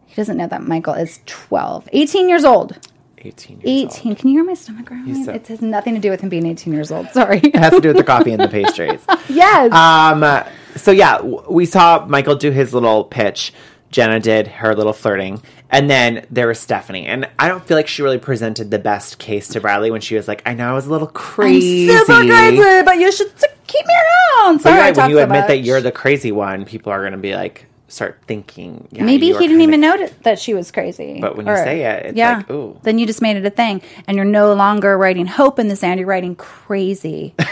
[0.06, 2.78] He doesn't know that Michael is 12, 18 years old.
[3.26, 3.92] 18 years old.
[3.92, 4.16] 18.
[4.16, 5.24] Can you hear my stomach growling?
[5.24, 7.08] so- it has nothing to do with him being 18 years old.
[7.12, 7.38] Sorry.
[7.38, 9.00] It has to do with the coffee and the pastries.
[9.28, 9.72] yes.
[9.72, 10.44] Um,
[10.76, 13.52] so yeah, we saw Michael do his little pitch.
[13.90, 17.04] Jenna did her little flirting, and then there was Stephanie.
[17.04, 20.14] And I don't feel like she really presented the best case to Bradley when she
[20.14, 23.30] was like, "I know I was a little crazy." Super crazy, but you should
[23.66, 24.56] keep me around.
[24.56, 26.64] But Sorry, you're I right, when talk you so admit that you're the crazy one,
[26.64, 28.88] people are going to be like, start thinking.
[28.90, 31.18] Yeah, Maybe he didn't even know that- that she was crazy.
[31.20, 32.78] But when you say it, it's like, ooh.
[32.82, 35.76] Then you just made it a thing, and you're no longer writing hope in the
[35.76, 36.00] sand.
[36.00, 37.34] You're writing crazy.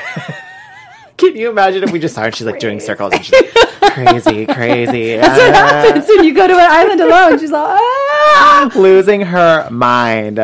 [1.19, 2.33] Can you imagine if we just saw her?
[2.33, 5.17] She's like doing circles and she's like, crazy, crazy.
[5.17, 7.39] That's what happens when you go to an island alone.
[7.39, 8.71] She's like, ah!
[8.75, 10.39] losing her mind.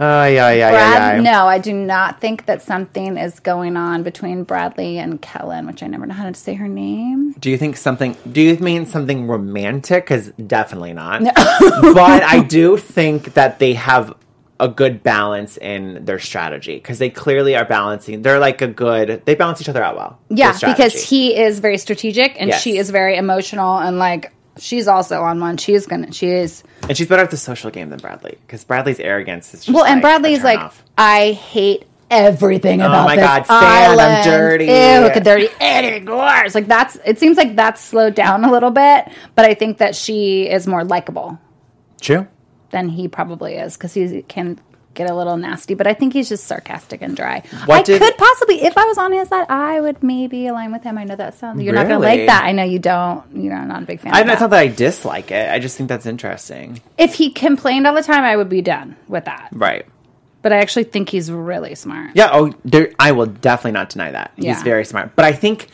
[0.00, 4.04] Oh, yeah, yeah, Brad, yeah, no, I do not think that something is going on
[4.04, 7.32] between Bradley and Kellyn, which I never know how to say her name.
[7.32, 8.16] Do you think something?
[8.30, 10.04] Do you mean something romantic?
[10.04, 11.22] Because definitely not.
[11.34, 14.14] but I do think that they have
[14.60, 18.22] a good balance in their strategy because they clearly are balancing.
[18.22, 19.22] They're like a good.
[19.24, 20.18] They balance each other out well.
[20.30, 22.62] Yeah, because he is very strategic and Yes.
[22.62, 25.56] she is very emotional and like she's also on one.
[25.56, 26.12] She is gonna.
[26.12, 26.62] She is.
[26.88, 29.84] and she's better at the social game than Bradley because Bradley's arrogance is just Well,
[29.84, 30.74] and like, a Bradley's like, turnoff.
[30.96, 35.48] I hate everything oh about my this God, sand, I'm dirty." Ew, look at dirty
[35.60, 36.54] Eddie Gores.
[36.54, 36.96] Like that's.
[37.04, 40.66] It seems like that's slowed down a little bit, but I think that she is
[40.66, 41.38] more likable
[42.00, 42.26] true.
[42.70, 44.60] than he probably is because he can
[44.98, 45.74] get a little nasty.
[45.74, 47.42] But I think he's just sarcastic and dry.
[47.64, 50.72] What I did- could possibly, if I was on his side, I would maybe align
[50.72, 50.98] with him.
[50.98, 51.62] I know that sounds.
[51.62, 52.44] You're not going to like that.
[52.44, 53.24] I know you don't.
[53.34, 54.12] You're not a big fan.
[54.14, 54.44] I of know it's that.
[54.46, 55.48] not that I dislike it.
[55.50, 56.80] I just think that's interesting.
[56.98, 59.48] If he complained all the time, I would be done with that.
[59.52, 59.86] Right.
[60.42, 62.10] But I actually think he's really smart.
[62.14, 62.28] Yeah.
[62.32, 64.32] Oh, there, I will definitely not deny that.
[64.36, 64.62] He's Yeah.
[64.62, 65.16] very smart.
[65.16, 65.68] But I think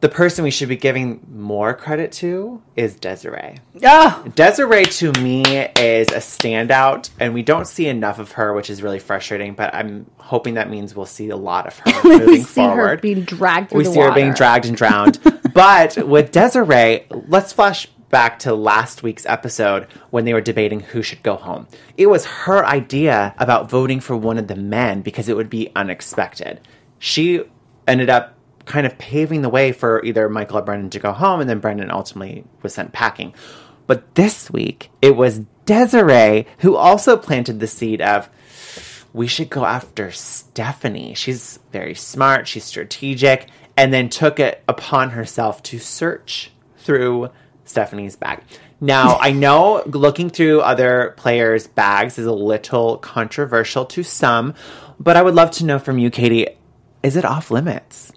[0.00, 3.58] the person we should be giving more credit to is Desiree.
[3.84, 5.42] Oh, Desiree to me
[5.76, 9.54] is a standout, and we don't see enough of her, which is really frustrating.
[9.54, 12.68] But I'm hoping that means we'll see a lot of her moving we see her
[12.68, 13.00] forward.
[13.02, 14.08] being dragged we see water.
[14.08, 15.18] her being dragged and drowned.
[15.54, 21.02] but with Desiree, let's flash back to last week's episode when they were debating who
[21.02, 21.68] should go home.
[21.96, 25.70] It was her idea about voting for one of the men because it would be
[25.76, 26.60] unexpected.
[26.98, 27.44] She
[27.86, 28.34] ended up
[28.64, 31.60] kind of paving the way for either Michael or Brendan to go home, and then
[31.60, 33.34] Brendan ultimately was sent packing.
[33.86, 38.28] But this week, it was Desiree who also planted the seed of
[39.12, 41.14] we should go after Stephanie.
[41.14, 47.30] She's very smart, she's strategic, and then took it upon herself to search through
[47.64, 48.42] Stephanie's bag.
[48.80, 54.54] Now, I know looking through other players' bags is a little controversial to some,
[54.98, 56.46] but I would love to know from you, Katie,
[57.02, 58.12] is it off limits?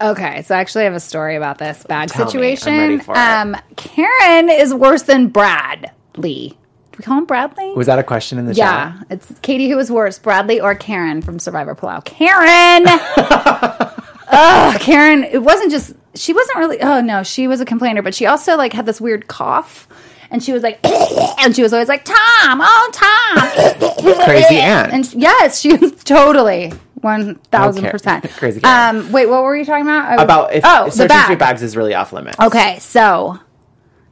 [0.00, 2.76] Okay, so I actually have a story about this bag Tell situation.
[2.76, 3.18] ready for it.
[3.18, 6.58] Um, Caryn is worse than Bradley.
[6.92, 7.72] Do we call him Bradley?
[7.74, 8.96] Was that a question in the yeah, chat?
[8.98, 12.04] Yeah, it's Katie who was worse, Bradley or Caryn from Survivor Palau.
[12.04, 12.84] Caryn.
[14.28, 15.28] Ugh, Caryn.
[15.32, 16.80] It wasn't just she wasn't really.
[16.80, 19.88] Oh no, she was a complainer, but she also like had this weird cough,
[20.30, 20.78] and she was like,
[21.40, 24.92] and she was always like, Tom, oh Tom, Crazy aunt.
[24.92, 26.72] and yes, she was totally
[27.04, 28.62] one thousand percent Crazy.
[28.64, 30.10] Um, wait, what were you talking about?
[30.16, 31.26] Was- About if, oh searching bag.
[31.28, 32.38] through bags is really off limits.
[32.40, 33.38] Okay, so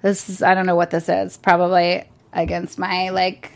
[0.03, 1.37] this is I don't know what this is.
[1.39, 3.51] Probably against my like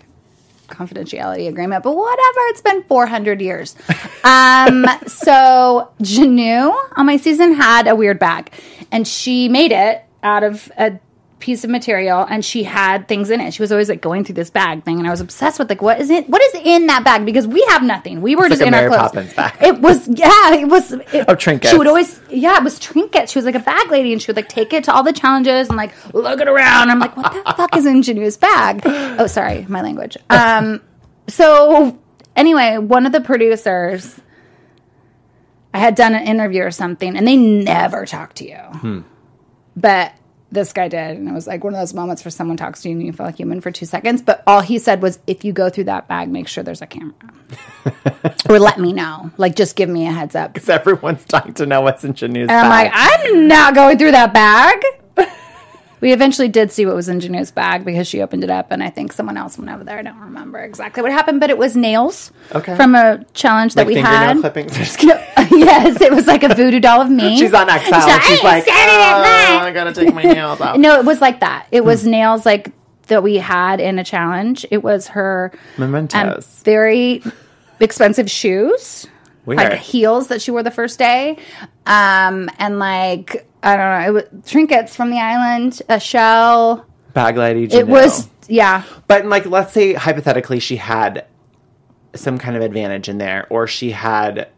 [0.69, 2.41] confidentiality agreement, but whatever.
[2.49, 3.77] It's been 400 years.
[4.27, 8.51] Um, so Janu on my season had a weird bag,
[8.91, 10.99] and she made it out of a
[11.39, 13.53] piece of material and she had things in it.
[13.53, 15.83] She was always like going through this bag thing and I was obsessed with like
[15.83, 18.23] what is it what is in that bag because we have nothing.
[18.23, 19.11] We were It's just like in Mary our clothes.
[19.13, 19.55] Poppins bag.
[19.63, 21.71] It was yeah, it was it, Of trinkets.
[21.71, 23.33] She would always yeah, it was trinkets.
[23.33, 25.13] She was like a bag lady and she would like take it to all the
[25.13, 26.91] challenges and like look it around.
[26.91, 28.81] I'm like, what the fuck is in Janu's bag?
[28.85, 30.17] Oh, sorry, my language.
[30.31, 30.81] Um
[31.29, 31.99] so
[32.35, 34.19] anyway, one of the producers
[35.75, 38.57] I had done an interview or something and they never talk to you.
[38.57, 39.01] Hmm.
[39.77, 40.13] But
[40.53, 42.89] this guy did, and it was like one of those moments where someone talks to
[42.89, 44.23] you and you feel like human for two seconds.
[44.23, 46.87] But all he said was, "If you go through that bag, make sure there's a
[46.87, 47.15] camera,
[48.49, 49.31] or let me know.
[49.37, 52.49] Like, just give me a heads up." Because everyone's dying to know what's in Janu's
[52.49, 54.81] And I'm like, I'm not going through that bag.
[56.01, 58.83] we eventually did see what was in Janu's bag because she opened it up, and
[58.83, 59.99] I think someone else went over there.
[59.99, 62.77] I don't remember exactly what happened, but it was nails Okay.
[62.77, 64.39] from a challenge that like we had.
[64.41, 64.77] clippings.
[65.67, 67.39] Yes, it was like a voodoo doll of me.
[67.39, 67.69] She's on.
[67.69, 70.77] So, She's "Hey, like, standing at oh, that." I gotta take my nails off.
[70.77, 71.67] No, it was like that.
[71.73, 72.73] It was nails like
[73.09, 74.67] that we had in a challenge.
[74.71, 76.63] It was her um, Mementos.
[76.63, 77.23] very
[77.81, 79.07] expensive shoes,
[79.45, 79.59] Weird.
[79.59, 81.39] like heels that she wore the first day,
[81.87, 86.87] um, and like I don't know, it was trinkets from the island, a shell.
[87.15, 87.65] Bag lady.
[87.75, 91.27] It was yeah, But like, let's say hypothetically, she had
[92.15, 94.49] some kind of advantage in there, or she had,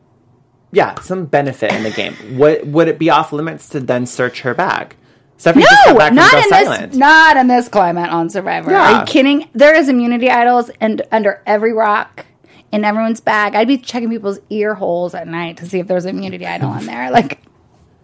[0.72, 2.14] yeah, some benefit in the game.
[2.38, 4.96] Would would it be off limits to then search her bag?
[5.36, 6.92] Stephanie no, not in Island.
[6.92, 8.74] this, not in this climate on Survivor.
[8.74, 9.48] Are you kidding?
[9.54, 12.26] There is immunity idols and under every rock.
[12.72, 16.04] In everyone's bag, I'd be checking people's ear holes at night to see if there's
[16.04, 17.40] an immunity idol in there, like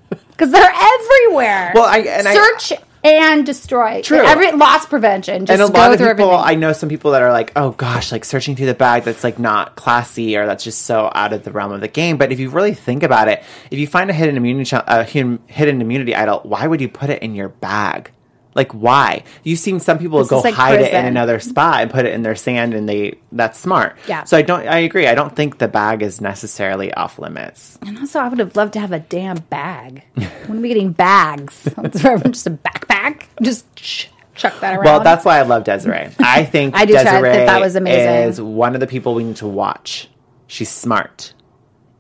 [0.08, 1.72] because they're everywhere.
[1.74, 2.72] Well, I- and I- search
[3.04, 4.00] and destroy.
[4.02, 4.24] True.
[4.24, 5.46] Every loss prevention.
[5.46, 6.48] Just and a go lot of through people, everything.
[6.48, 9.22] I know some people that are like, oh gosh, like searching through the bag that's
[9.22, 12.16] like not classy or that's just so out of the realm of the game.
[12.16, 15.40] But if you really think about it, if you find a hidden immunity, a hidden
[15.80, 18.10] immunity idol, why would you put it in your bag?
[18.54, 19.24] Like why?
[19.42, 22.14] You've seen some people This go like hide it in another spot and put it
[22.14, 23.96] in their sand, and they that's smart.
[24.06, 24.24] Yeah.
[24.24, 24.66] So I don't.
[24.66, 25.06] I agree.
[25.08, 27.78] I don't think the bag is necessarily off limits.
[27.82, 30.04] And also, I would have loved to have a damn bag.
[30.46, 31.64] when are we getting bags?
[31.64, 33.24] just a backpack?
[33.42, 34.84] Just ch- chuck that around.
[34.84, 36.10] Well, that's why I love Desiree.
[36.20, 38.28] I think I do try Desiree think that was amazing.
[38.28, 40.08] is one of the people we need to watch.
[40.46, 41.32] She's smart,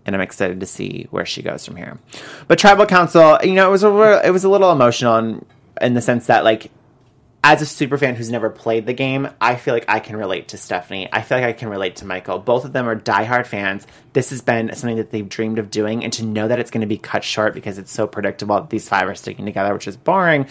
[0.06, 1.98] and I'm excited to see where she goes from here.
[2.46, 5.44] But Tribal Council, you know, it was a it was a little emotional in,
[5.80, 6.70] in the sense that like.
[7.46, 10.48] As a super fan who's never played the game, I feel like I can relate
[10.48, 11.10] to Stephanie.
[11.12, 12.38] I feel like I can relate to Michael.
[12.38, 13.86] Both of them are diehard fans.
[14.14, 16.80] This has been something that they've dreamed of doing, and to know that it's going
[16.80, 19.86] to be cut short because it's so predictable that these five are sticking together, which
[19.86, 20.46] is boring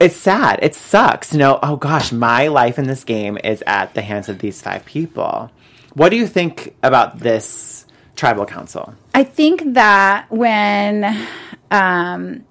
[0.00, 0.58] it's sad.
[0.62, 1.32] It sucks.
[1.32, 4.60] You know, oh gosh, my life in this game is at the hands of these
[4.60, 5.50] five people.
[5.92, 8.94] What do you think about this tribal council?
[9.14, 11.28] I think that when
[11.70, 12.44] um,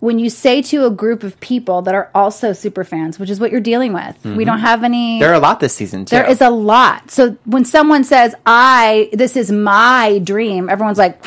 [0.00, 3.38] when you say to a group of people that are also super fans, which is
[3.38, 5.20] what you're dealing with, we don't have any.
[5.20, 6.16] There are a lot this season too.
[6.16, 7.10] There is a lot.
[7.10, 11.22] So when someone says, "I this is my dream," everyone's like,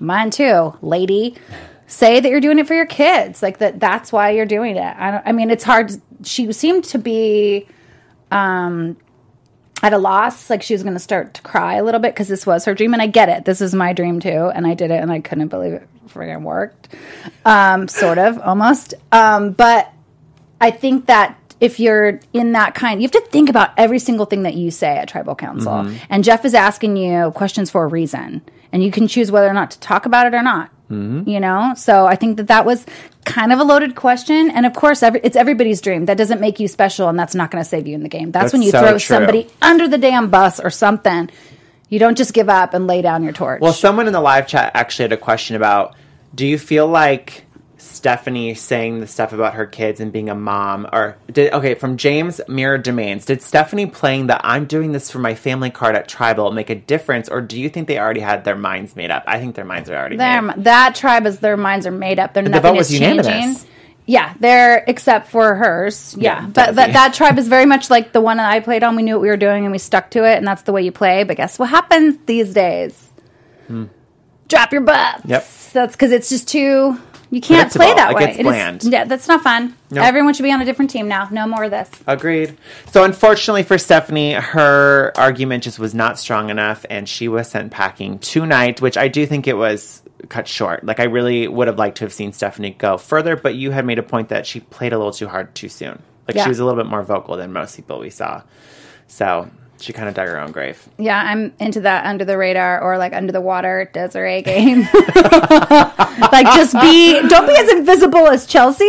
[0.00, 1.34] "Mine too, lady."
[1.86, 3.78] Say that you're doing it for your kids, like that.
[3.78, 4.96] That's why you're doing it.
[4.96, 5.22] I don't.
[5.26, 5.92] I mean, it's hard.
[6.22, 7.66] She seemed to be
[8.30, 8.96] um,
[9.84, 10.48] at a loss.
[10.48, 12.74] Like she was going to start to cry a little bit because this was her
[12.74, 13.44] dream, and I get it.
[13.44, 16.42] This is my dream too, and I did it, and I couldn't believe it friggin'
[16.42, 16.88] worked.
[17.44, 18.94] Um, sort of, almost.
[19.12, 19.92] Um, but
[20.58, 24.26] I think that if you're in that kind, you have to think about every single
[24.26, 25.72] thing that you say at tribal council.
[25.72, 25.96] Mm-hmm.
[26.08, 28.40] And Jeff is asking you questions for a reason,
[28.72, 30.70] and you can choose whether or not to talk about it or not.
[30.90, 31.28] Mm-hmm.
[31.28, 32.86] You know, so I think that that was
[33.24, 36.04] kind of a loaded question, and of course, every, it's everybody's dream.
[36.06, 38.30] That doesn't make you special, and that's not going to save you in the game.
[38.30, 38.98] That's, That's when you so throw true.
[38.98, 41.30] somebody under the damn bus or something.
[41.88, 43.60] You don't just give up and lay down your torch.
[43.60, 45.94] Well, someone in the live chat actually had a question about
[46.34, 47.44] do you feel like
[47.94, 51.96] Stephanie saying the stuff about her kids and being a mom or did okay from
[51.96, 56.08] James Mirror Domains did Stephanie playing the I'm doing this for my family card at
[56.08, 59.24] Tribal make a difference or do you think they already had their minds made up?
[59.26, 60.64] I think their minds are already Their, made.
[60.64, 62.34] that tribe is their minds are made up.
[62.34, 63.26] They're the nothing vote was is unanimous.
[63.26, 63.68] changing.
[64.06, 66.14] Yeah, they're except for hers.
[66.18, 68.82] Yeah, Yeah, but that, that tribe is very much like the one that I played
[68.84, 68.96] on.
[68.96, 70.82] We knew what we were doing and we stuck to it, and that's the way
[70.82, 71.24] you play.
[71.24, 73.10] But guess what happens these days?
[74.48, 75.20] Drop your butt.
[75.22, 75.30] Hmm.
[75.30, 75.48] Yep.
[75.72, 76.98] That's because it's just too.
[77.30, 78.26] You can't play that It way.
[78.26, 78.84] gets is- bland.
[78.84, 79.74] yeah, that's not fun.
[79.90, 80.02] No.
[80.02, 81.28] Everyone should be on a different team now.
[81.30, 81.90] No more of this.
[82.06, 82.56] Agreed.
[82.90, 87.70] So unfortunately for Stephanie, her argument just was not strong enough, and she was sent
[87.72, 90.84] packing tonight, which I do think it was cut short.
[90.84, 93.84] Like I really would have liked to have seen Stephanie go further, but you had
[93.84, 96.00] made a point that she played a little too hard too soon.
[96.28, 96.44] Like Yeah.
[96.44, 98.42] she was a little bit more vocal than most people we saw.
[99.06, 99.50] So
[99.80, 100.86] she kind of dug her own grave.
[100.98, 104.82] Yeah, I'm into that under the radar or like under the water Desiree game.
[106.32, 108.84] like just be don't be as invisible as Chelsea,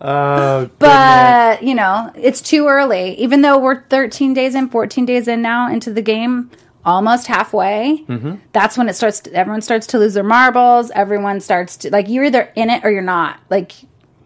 [0.00, 3.14] Oh, but you know, it's too early.
[3.18, 6.50] Even though we're 13 days in, 14 days in now into the game,
[6.84, 8.04] almost halfway.
[8.06, 8.34] Mm-hmm.
[8.52, 12.08] That's when it starts to, everyone starts to lose their marbles, everyone starts to like
[12.08, 13.40] you're either in it or you're not.
[13.50, 13.72] Like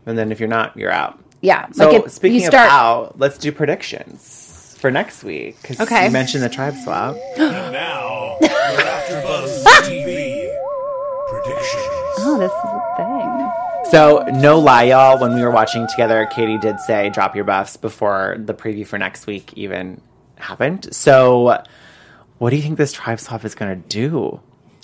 [0.06, 1.18] and then if you're not, you're out.
[1.40, 4.39] yeah, So like if speaking you start of out, let's do predictions
[4.80, 5.56] for next week.
[5.62, 6.06] 'cause Okay.
[6.06, 7.16] you mentioned the tribe swap.
[7.38, 10.48] Now, your AfterBuzz TV
[11.28, 11.84] predictions.
[12.22, 13.90] Oh, this is a thing.
[13.90, 15.18] So, no lie, y'all.
[15.18, 18.98] When we were watching together, Katie did say drop your buffs before the preview for
[18.98, 20.00] next week even
[20.36, 20.88] happened.
[20.94, 21.62] So,
[22.38, 24.40] what do you think this tribe swap is going to do?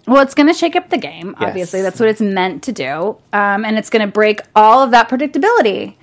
[0.07, 1.35] Well, it's going to shake up the game.
[1.39, 1.85] Obviously, Yes.
[1.85, 5.09] that's what it's meant to do, um, and it's going to break all of that
[5.09, 5.95] predictability.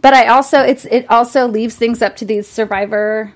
[0.00, 3.34] But I also, it's it also leaves things up to these survivor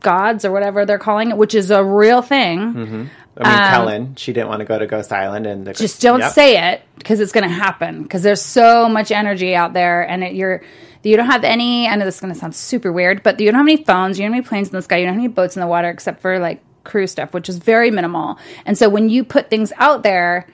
[0.00, 3.10] gods or whatever they're calling it, which is a real thing.
[3.38, 6.00] I mean, Kellyn, she didn't want to go to Ghost Island, and the, Um, Just
[6.00, 6.32] don't Yep.
[6.32, 8.02] say it because it's going to happen.
[8.02, 10.62] Because there's so much energy out there, and it, you're
[11.02, 11.86] you don't have any.
[11.88, 14.18] I know this is going to sound super weird, but you don't have any phones.
[14.18, 14.96] You don't have any planes in the sky.
[14.96, 17.58] You don't have any boats in the water except for like crew stuff, which is
[17.58, 18.38] very minimal.
[18.64, 20.46] And so when you put things out there.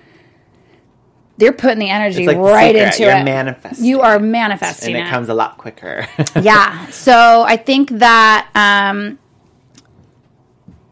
[1.42, 2.86] They're putting the energy like right secret.
[2.86, 3.24] into You're it.
[3.24, 5.10] manifesting You are manifesting it And it.
[5.10, 6.06] comes a lot quicker.
[6.40, 6.86] yeah.
[6.90, 9.18] So I think that um,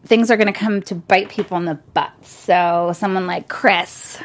[0.05, 2.11] things are going to come to bite people in the butt.
[2.25, 4.19] So someone like Chris,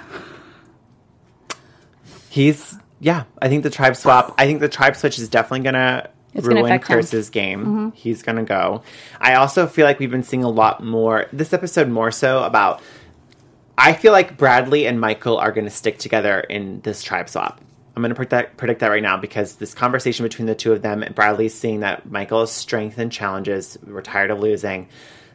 [2.28, 3.24] He's yeah.
[3.40, 4.34] I think the tribe swap.
[4.38, 6.94] I think the tribe switch is definitely gonna It's ruin affect him.
[6.96, 7.92] Chris's game.
[7.92, 8.82] He's gonna go.
[9.20, 12.82] I also feel like we've been seeing a lot more this episode more so about.
[13.78, 17.60] I feel like Bradley and Michael are gonna stick together in this tribe swap.
[17.94, 20.82] I'm gonna predict that, predict that right now because this conversation between the two of
[20.82, 23.78] them, and Bradley's seeing that Michael's strength and challenges.
[23.86, 24.88] We're tired of losing.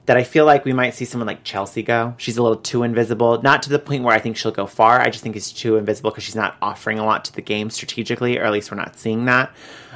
[0.07, 2.15] that I feel like we might see someone like Chelsea go.
[2.17, 4.99] She's a little too invisible, not to the point where I think she'll go far.
[4.99, 7.69] I just think it's too invisible because she's not offering a lot to the game
[7.69, 9.53] strategically, or at least we're not seeing that.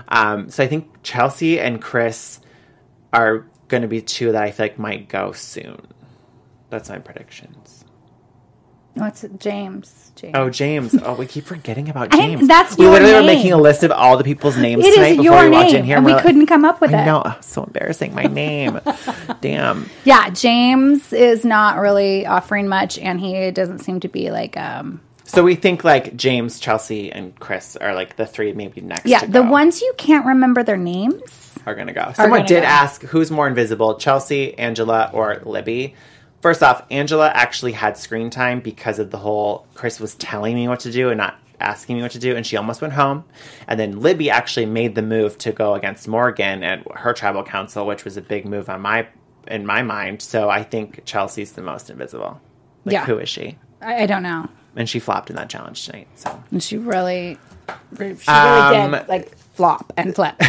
[0.07, 2.39] Um, so I think Chelsea and Chris
[3.11, 5.81] are going to be two that I feel like might go soon.
[6.69, 7.64] That's my predictions.
[8.95, 9.39] What's it?
[9.39, 10.11] James?
[10.15, 10.31] James.
[10.35, 10.95] Oh, James.
[11.03, 12.47] Oh, we keep forgetting about I- James.
[12.47, 15.07] that's we your literally were making a list of all the people's names It tonight
[15.11, 15.97] is before your we walked name, in here.
[15.97, 17.05] and we're like- couldn't come up with I it.
[17.05, 18.15] No, Oh, so embarrassing.
[18.15, 18.79] My name.
[19.41, 19.89] Damn.
[20.05, 24.55] Yeah, James is not really offering much, and he doesn't seem to be like.
[24.57, 29.05] um So we think like James, Chelsea, and Chris are like the three maybe next.
[29.05, 31.53] Yeah, the ones you can't remember their names.
[31.65, 32.13] are gonna go.
[32.15, 32.67] Someone gonna did go.
[32.67, 35.95] ask who's more invisible, Chelsea, Angela, or Libby.
[36.45, 40.67] First off, Angela actually had screen time because of the whole Chris was telling me
[40.67, 43.23] what to do and not asking me what to do, and she almost went home.
[43.67, 47.87] And then Libby actually made the move to go against Morgan at her tribal council,
[47.87, 49.07] which was a big move on my
[49.47, 50.21] in my mind.
[50.21, 52.39] So I think Chelsea's the most invisible.
[52.85, 53.05] Like, Yeah.
[53.07, 53.57] who is she?
[53.81, 54.47] I, I don't know.
[54.75, 56.09] And she flopped in that challenge tonight.
[56.13, 57.39] So And she really,
[57.97, 60.35] she really Um, did like flop and flip.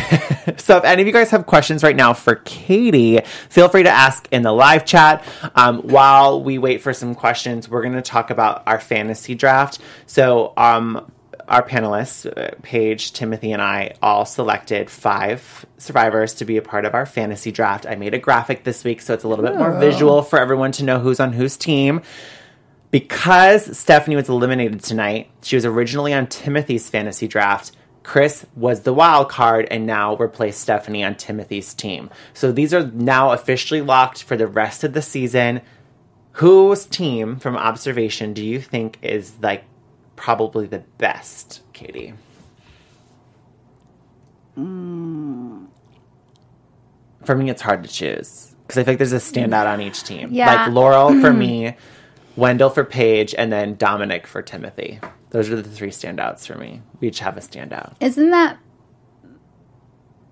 [0.59, 3.91] So if any of you guys have questions right now for Katie, feel free to
[3.91, 5.25] ask in the live chat.
[5.57, 9.81] Um, while we wait for some questions, we're going to talk about our fantasy draft.
[10.07, 11.11] So um,
[11.49, 16.85] our panelists, uh, Paige, Timothy, and I, all selected five survivors to be a part
[16.85, 17.87] of our fantasy draft.
[17.87, 20.73] I made a graphic this week, so it's a little bit more visual for everyone
[20.73, 22.03] to know who's on whose team.
[22.91, 27.73] Because Stephanie was eliminated tonight, she was originally on Timothy's fantasy draft.
[28.07, 32.09] Chris was the wild card and now replaced Stephanie on Timothy's team.
[32.35, 35.61] So these are now officially locked for the rest of the season.
[36.35, 39.65] Whose team, from observation, do you think is like
[40.15, 42.15] probably the best, Katie?
[44.55, 44.63] For
[47.35, 50.29] me, it's hard to choose because I think there's a standout on each team.
[50.31, 50.55] Yeah.
[50.55, 51.75] Like Laurel for me,
[52.37, 55.01] Wendell for Paige, and then Domenick for Timothy.
[55.37, 56.80] Those are the three standouts for me.
[56.99, 57.93] We each have a standout.
[58.01, 58.57] Isn't that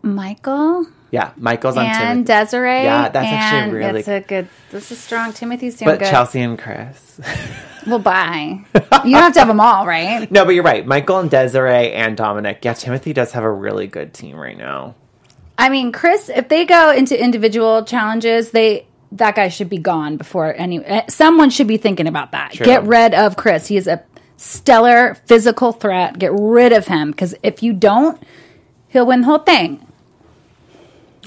[0.02, 2.84] Michael Yeah, Michael's on and Desiree?
[2.84, 4.48] Yeah, that's actually really- That's a good.
[4.70, 5.34] This is strong.
[5.34, 6.08] Timothy's doing but good.
[6.10, 7.20] Chelsea and Chris.
[7.86, 8.60] Well, bye.
[8.74, 10.30] you don't have to have them all, right?
[10.30, 10.86] no, but you're right.
[10.86, 12.64] Michael and Desiree and Domenick.
[12.64, 14.94] Yeah, Timothy does have a really good team right now.
[15.58, 20.16] I mean, Chris, if they go into individual challenges, they that guy should be gone
[20.16, 20.82] before any.
[20.82, 22.52] eh, Someone should be thinking about that.
[22.54, 22.64] True.
[22.64, 23.66] Get rid of Chris.
[23.66, 24.02] He is a
[24.36, 26.18] stellar physical threat.
[26.18, 28.20] Get rid of him because if you don't,
[28.88, 29.86] he'll win the whole thing.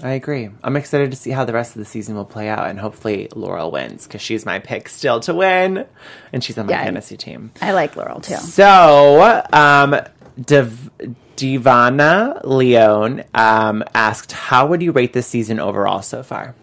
[0.04, 0.50] I agree.
[0.64, 3.30] I'm excited to see how the rest of the season will play out, and hopefully
[3.34, 5.86] Laurel wins because she's my pick still to win,
[6.32, 6.84] and she's on my Yeah.
[6.84, 7.52] fantasy team.
[7.64, 8.36] I like Laurel too.
[8.36, 9.96] So, um,
[10.40, 10.92] Div-
[11.36, 16.54] Divana Leone um, asked, "How would you rate this season overall so far?"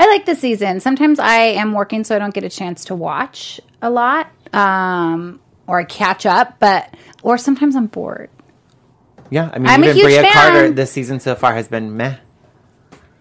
[0.00, 0.80] I like the season.
[0.80, 5.38] Sometimes I am working, so I don't get a chance to watch a lot, um,
[5.68, 6.58] or I catch up.
[6.58, 6.92] But
[7.22, 8.30] or sometimes I'm bored.
[9.30, 10.32] Yeah, I mean, I'm even Bria fan.
[10.32, 12.16] Carter this season so far has been meh.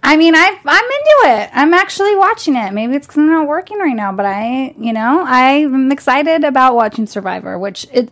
[0.04, 1.50] I mean, I I'm into it.
[1.54, 2.72] I'm actually watching it.
[2.72, 6.76] Maybe it's because I'm not working right now, but I, you know, I'm excited about
[6.76, 8.10] watching Survivor, which it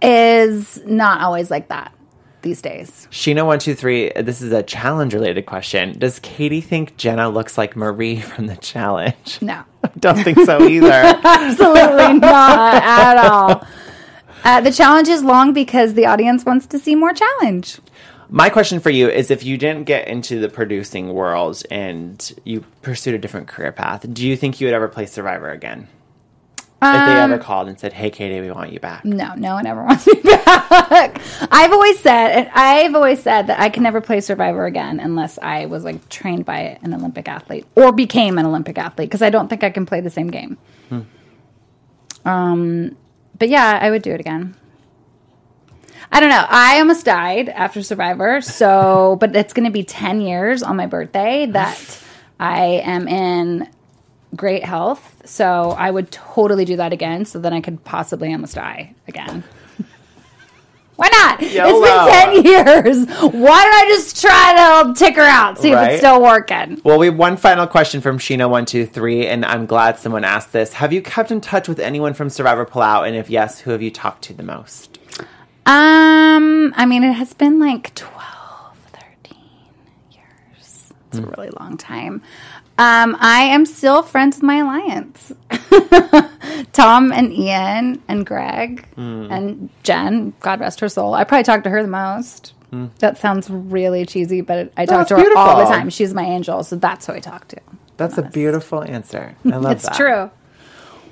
[0.00, 1.92] is not always like that
[2.42, 3.08] these days.
[3.10, 4.12] Sheena one two three.
[4.14, 5.98] This is a challenge related question.
[5.98, 9.40] Does Katie think Jenna looks like Marie from the challenge?
[9.42, 9.64] No,
[9.98, 10.90] don't think so either.
[11.24, 13.66] absolutely not at all.
[14.44, 17.78] Uh, the challenge is long because the audience wants to see more challenge.
[18.28, 22.64] My question for you is: If you didn't get into the producing world and you
[22.82, 25.88] pursued a different career path, do you think you would ever play Survivor again?
[26.84, 29.54] If they Um, ever called and said, "Hey, Katie, we want you back," No, no
[29.54, 31.20] one ever wants me back.
[31.50, 35.38] I've always said, and I've always said that I can never play Survivor again unless
[35.40, 39.30] I was like trained by an Olympic athlete or became an Olympic athlete because I
[39.30, 40.58] don't think I can play the same game.
[42.24, 42.96] Um,
[43.38, 44.56] but yeah, I would do it again.
[46.12, 46.46] I don't know.
[46.48, 50.86] I almost died after Survivor, so but it's going to be ten years on my
[50.86, 52.00] birthday that
[52.38, 53.68] I am in
[54.34, 55.22] great health.
[55.24, 57.24] So I would totally do that again.
[57.24, 59.44] So then I could possibly almost die again.
[60.96, 61.40] Why not?
[61.42, 61.82] YOLO.
[61.82, 63.06] It's been 10 years.
[63.32, 66.80] Why don't I just try to tick her out, see if it's still working?
[66.84, 70.22] Well, we have one final question from Sheena one two three, and I'm glad someone
[70.22, 70.74] asked this.
[70.74, 73.06] Have you kept in touch with anyone from Survivor Palau?
[73.06, 74.98] And if yes, who have you talked to the most?
[75.66, 78.76] Um, I mean, it has been like 12,
[79.24, 79.38] 13
[80.12, 80.92] years.
[81.08, 82.22] It's a really long time.
[82.76, 85.32] Um, I am still friends with my alliance.
[86.72, 91.14] Tom and Ian and Greg and Jenn, God rest her soul.
[91.14, 92.52] I probably talk to her the most.
[92.98, 95.90] That sounds really cheesy, but I talk That's to her all the time.
[95.90, 97.56] She's my angel, so that's who I talk to.
[97.96, 99.36] That's a beautiful answer.
[99.44, 99.90] I love It's that.
[99.90, 100.30] It's true.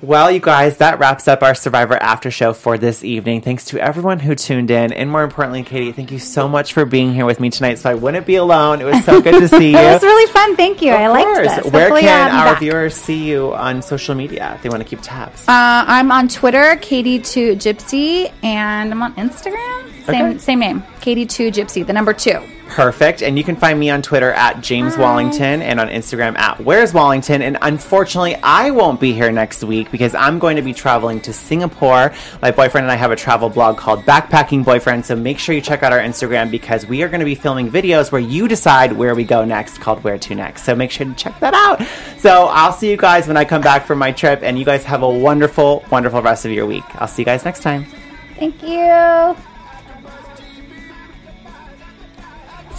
[0.03, 3.40] Well, you guys, that wraps up our Survivor After Show for this evening.
[3.40, 4.92] Thanks to everyone who tuned in.
[4.92, 7.88] And more importantly, Katie, thank you so much for being here with me tonight so
[7.88, 8.80] I wouldn't be alone.
[8.80, 9.78] It was so good to see you.
[9.78, 10.57] It was really fun.
[10.57, 10.90] Thank you.
[10.90, 11.55] I Of liked course.
[11.62, 11.72] this.
[11.72, 12.59] Where Hopefully can our back.
[12.59, 15.42] viewers see you on social media if they want to keep tabs?
[15.42, 20.05] Uh, I'm on Twitter, Katie2 Gypsy, and I'm on Instagram.
[20.07, 20.38] Same Okay.
[20.38, 22.40] same name, Katie2 Gypsy, the number two.
[22.72, 23.22] Perfect.
[23.22, 26.94] And you can find me on Twitter at James Wallington and on Instagram at Where's
[26.94, 27.42] Wallington.
[27.42, 31.34] And unfortunately, I won't be here next week because I'm going to be traveling to
[31.34, 32.14] Singapore.
[32.40, 35.04] My boyfriend and I have a travel blog called Backpacking Boyfriend.
[35.04, 37.70] So make sure you check out our Instagram because we are going to be filming
[37.70, 40.64] videos where you decide where we go next called Where to Next.
[40.64, 41.86] So make sure to check that out.
[42.18, 44.40] So I'll see you guys when I come back from my trip.
[44.42, 46.84] And you guys have a wonderful, wonderful rest of your week.
[46.94, 47.84] I'll see you guys next time.
[48.36, 49.51] Thank you.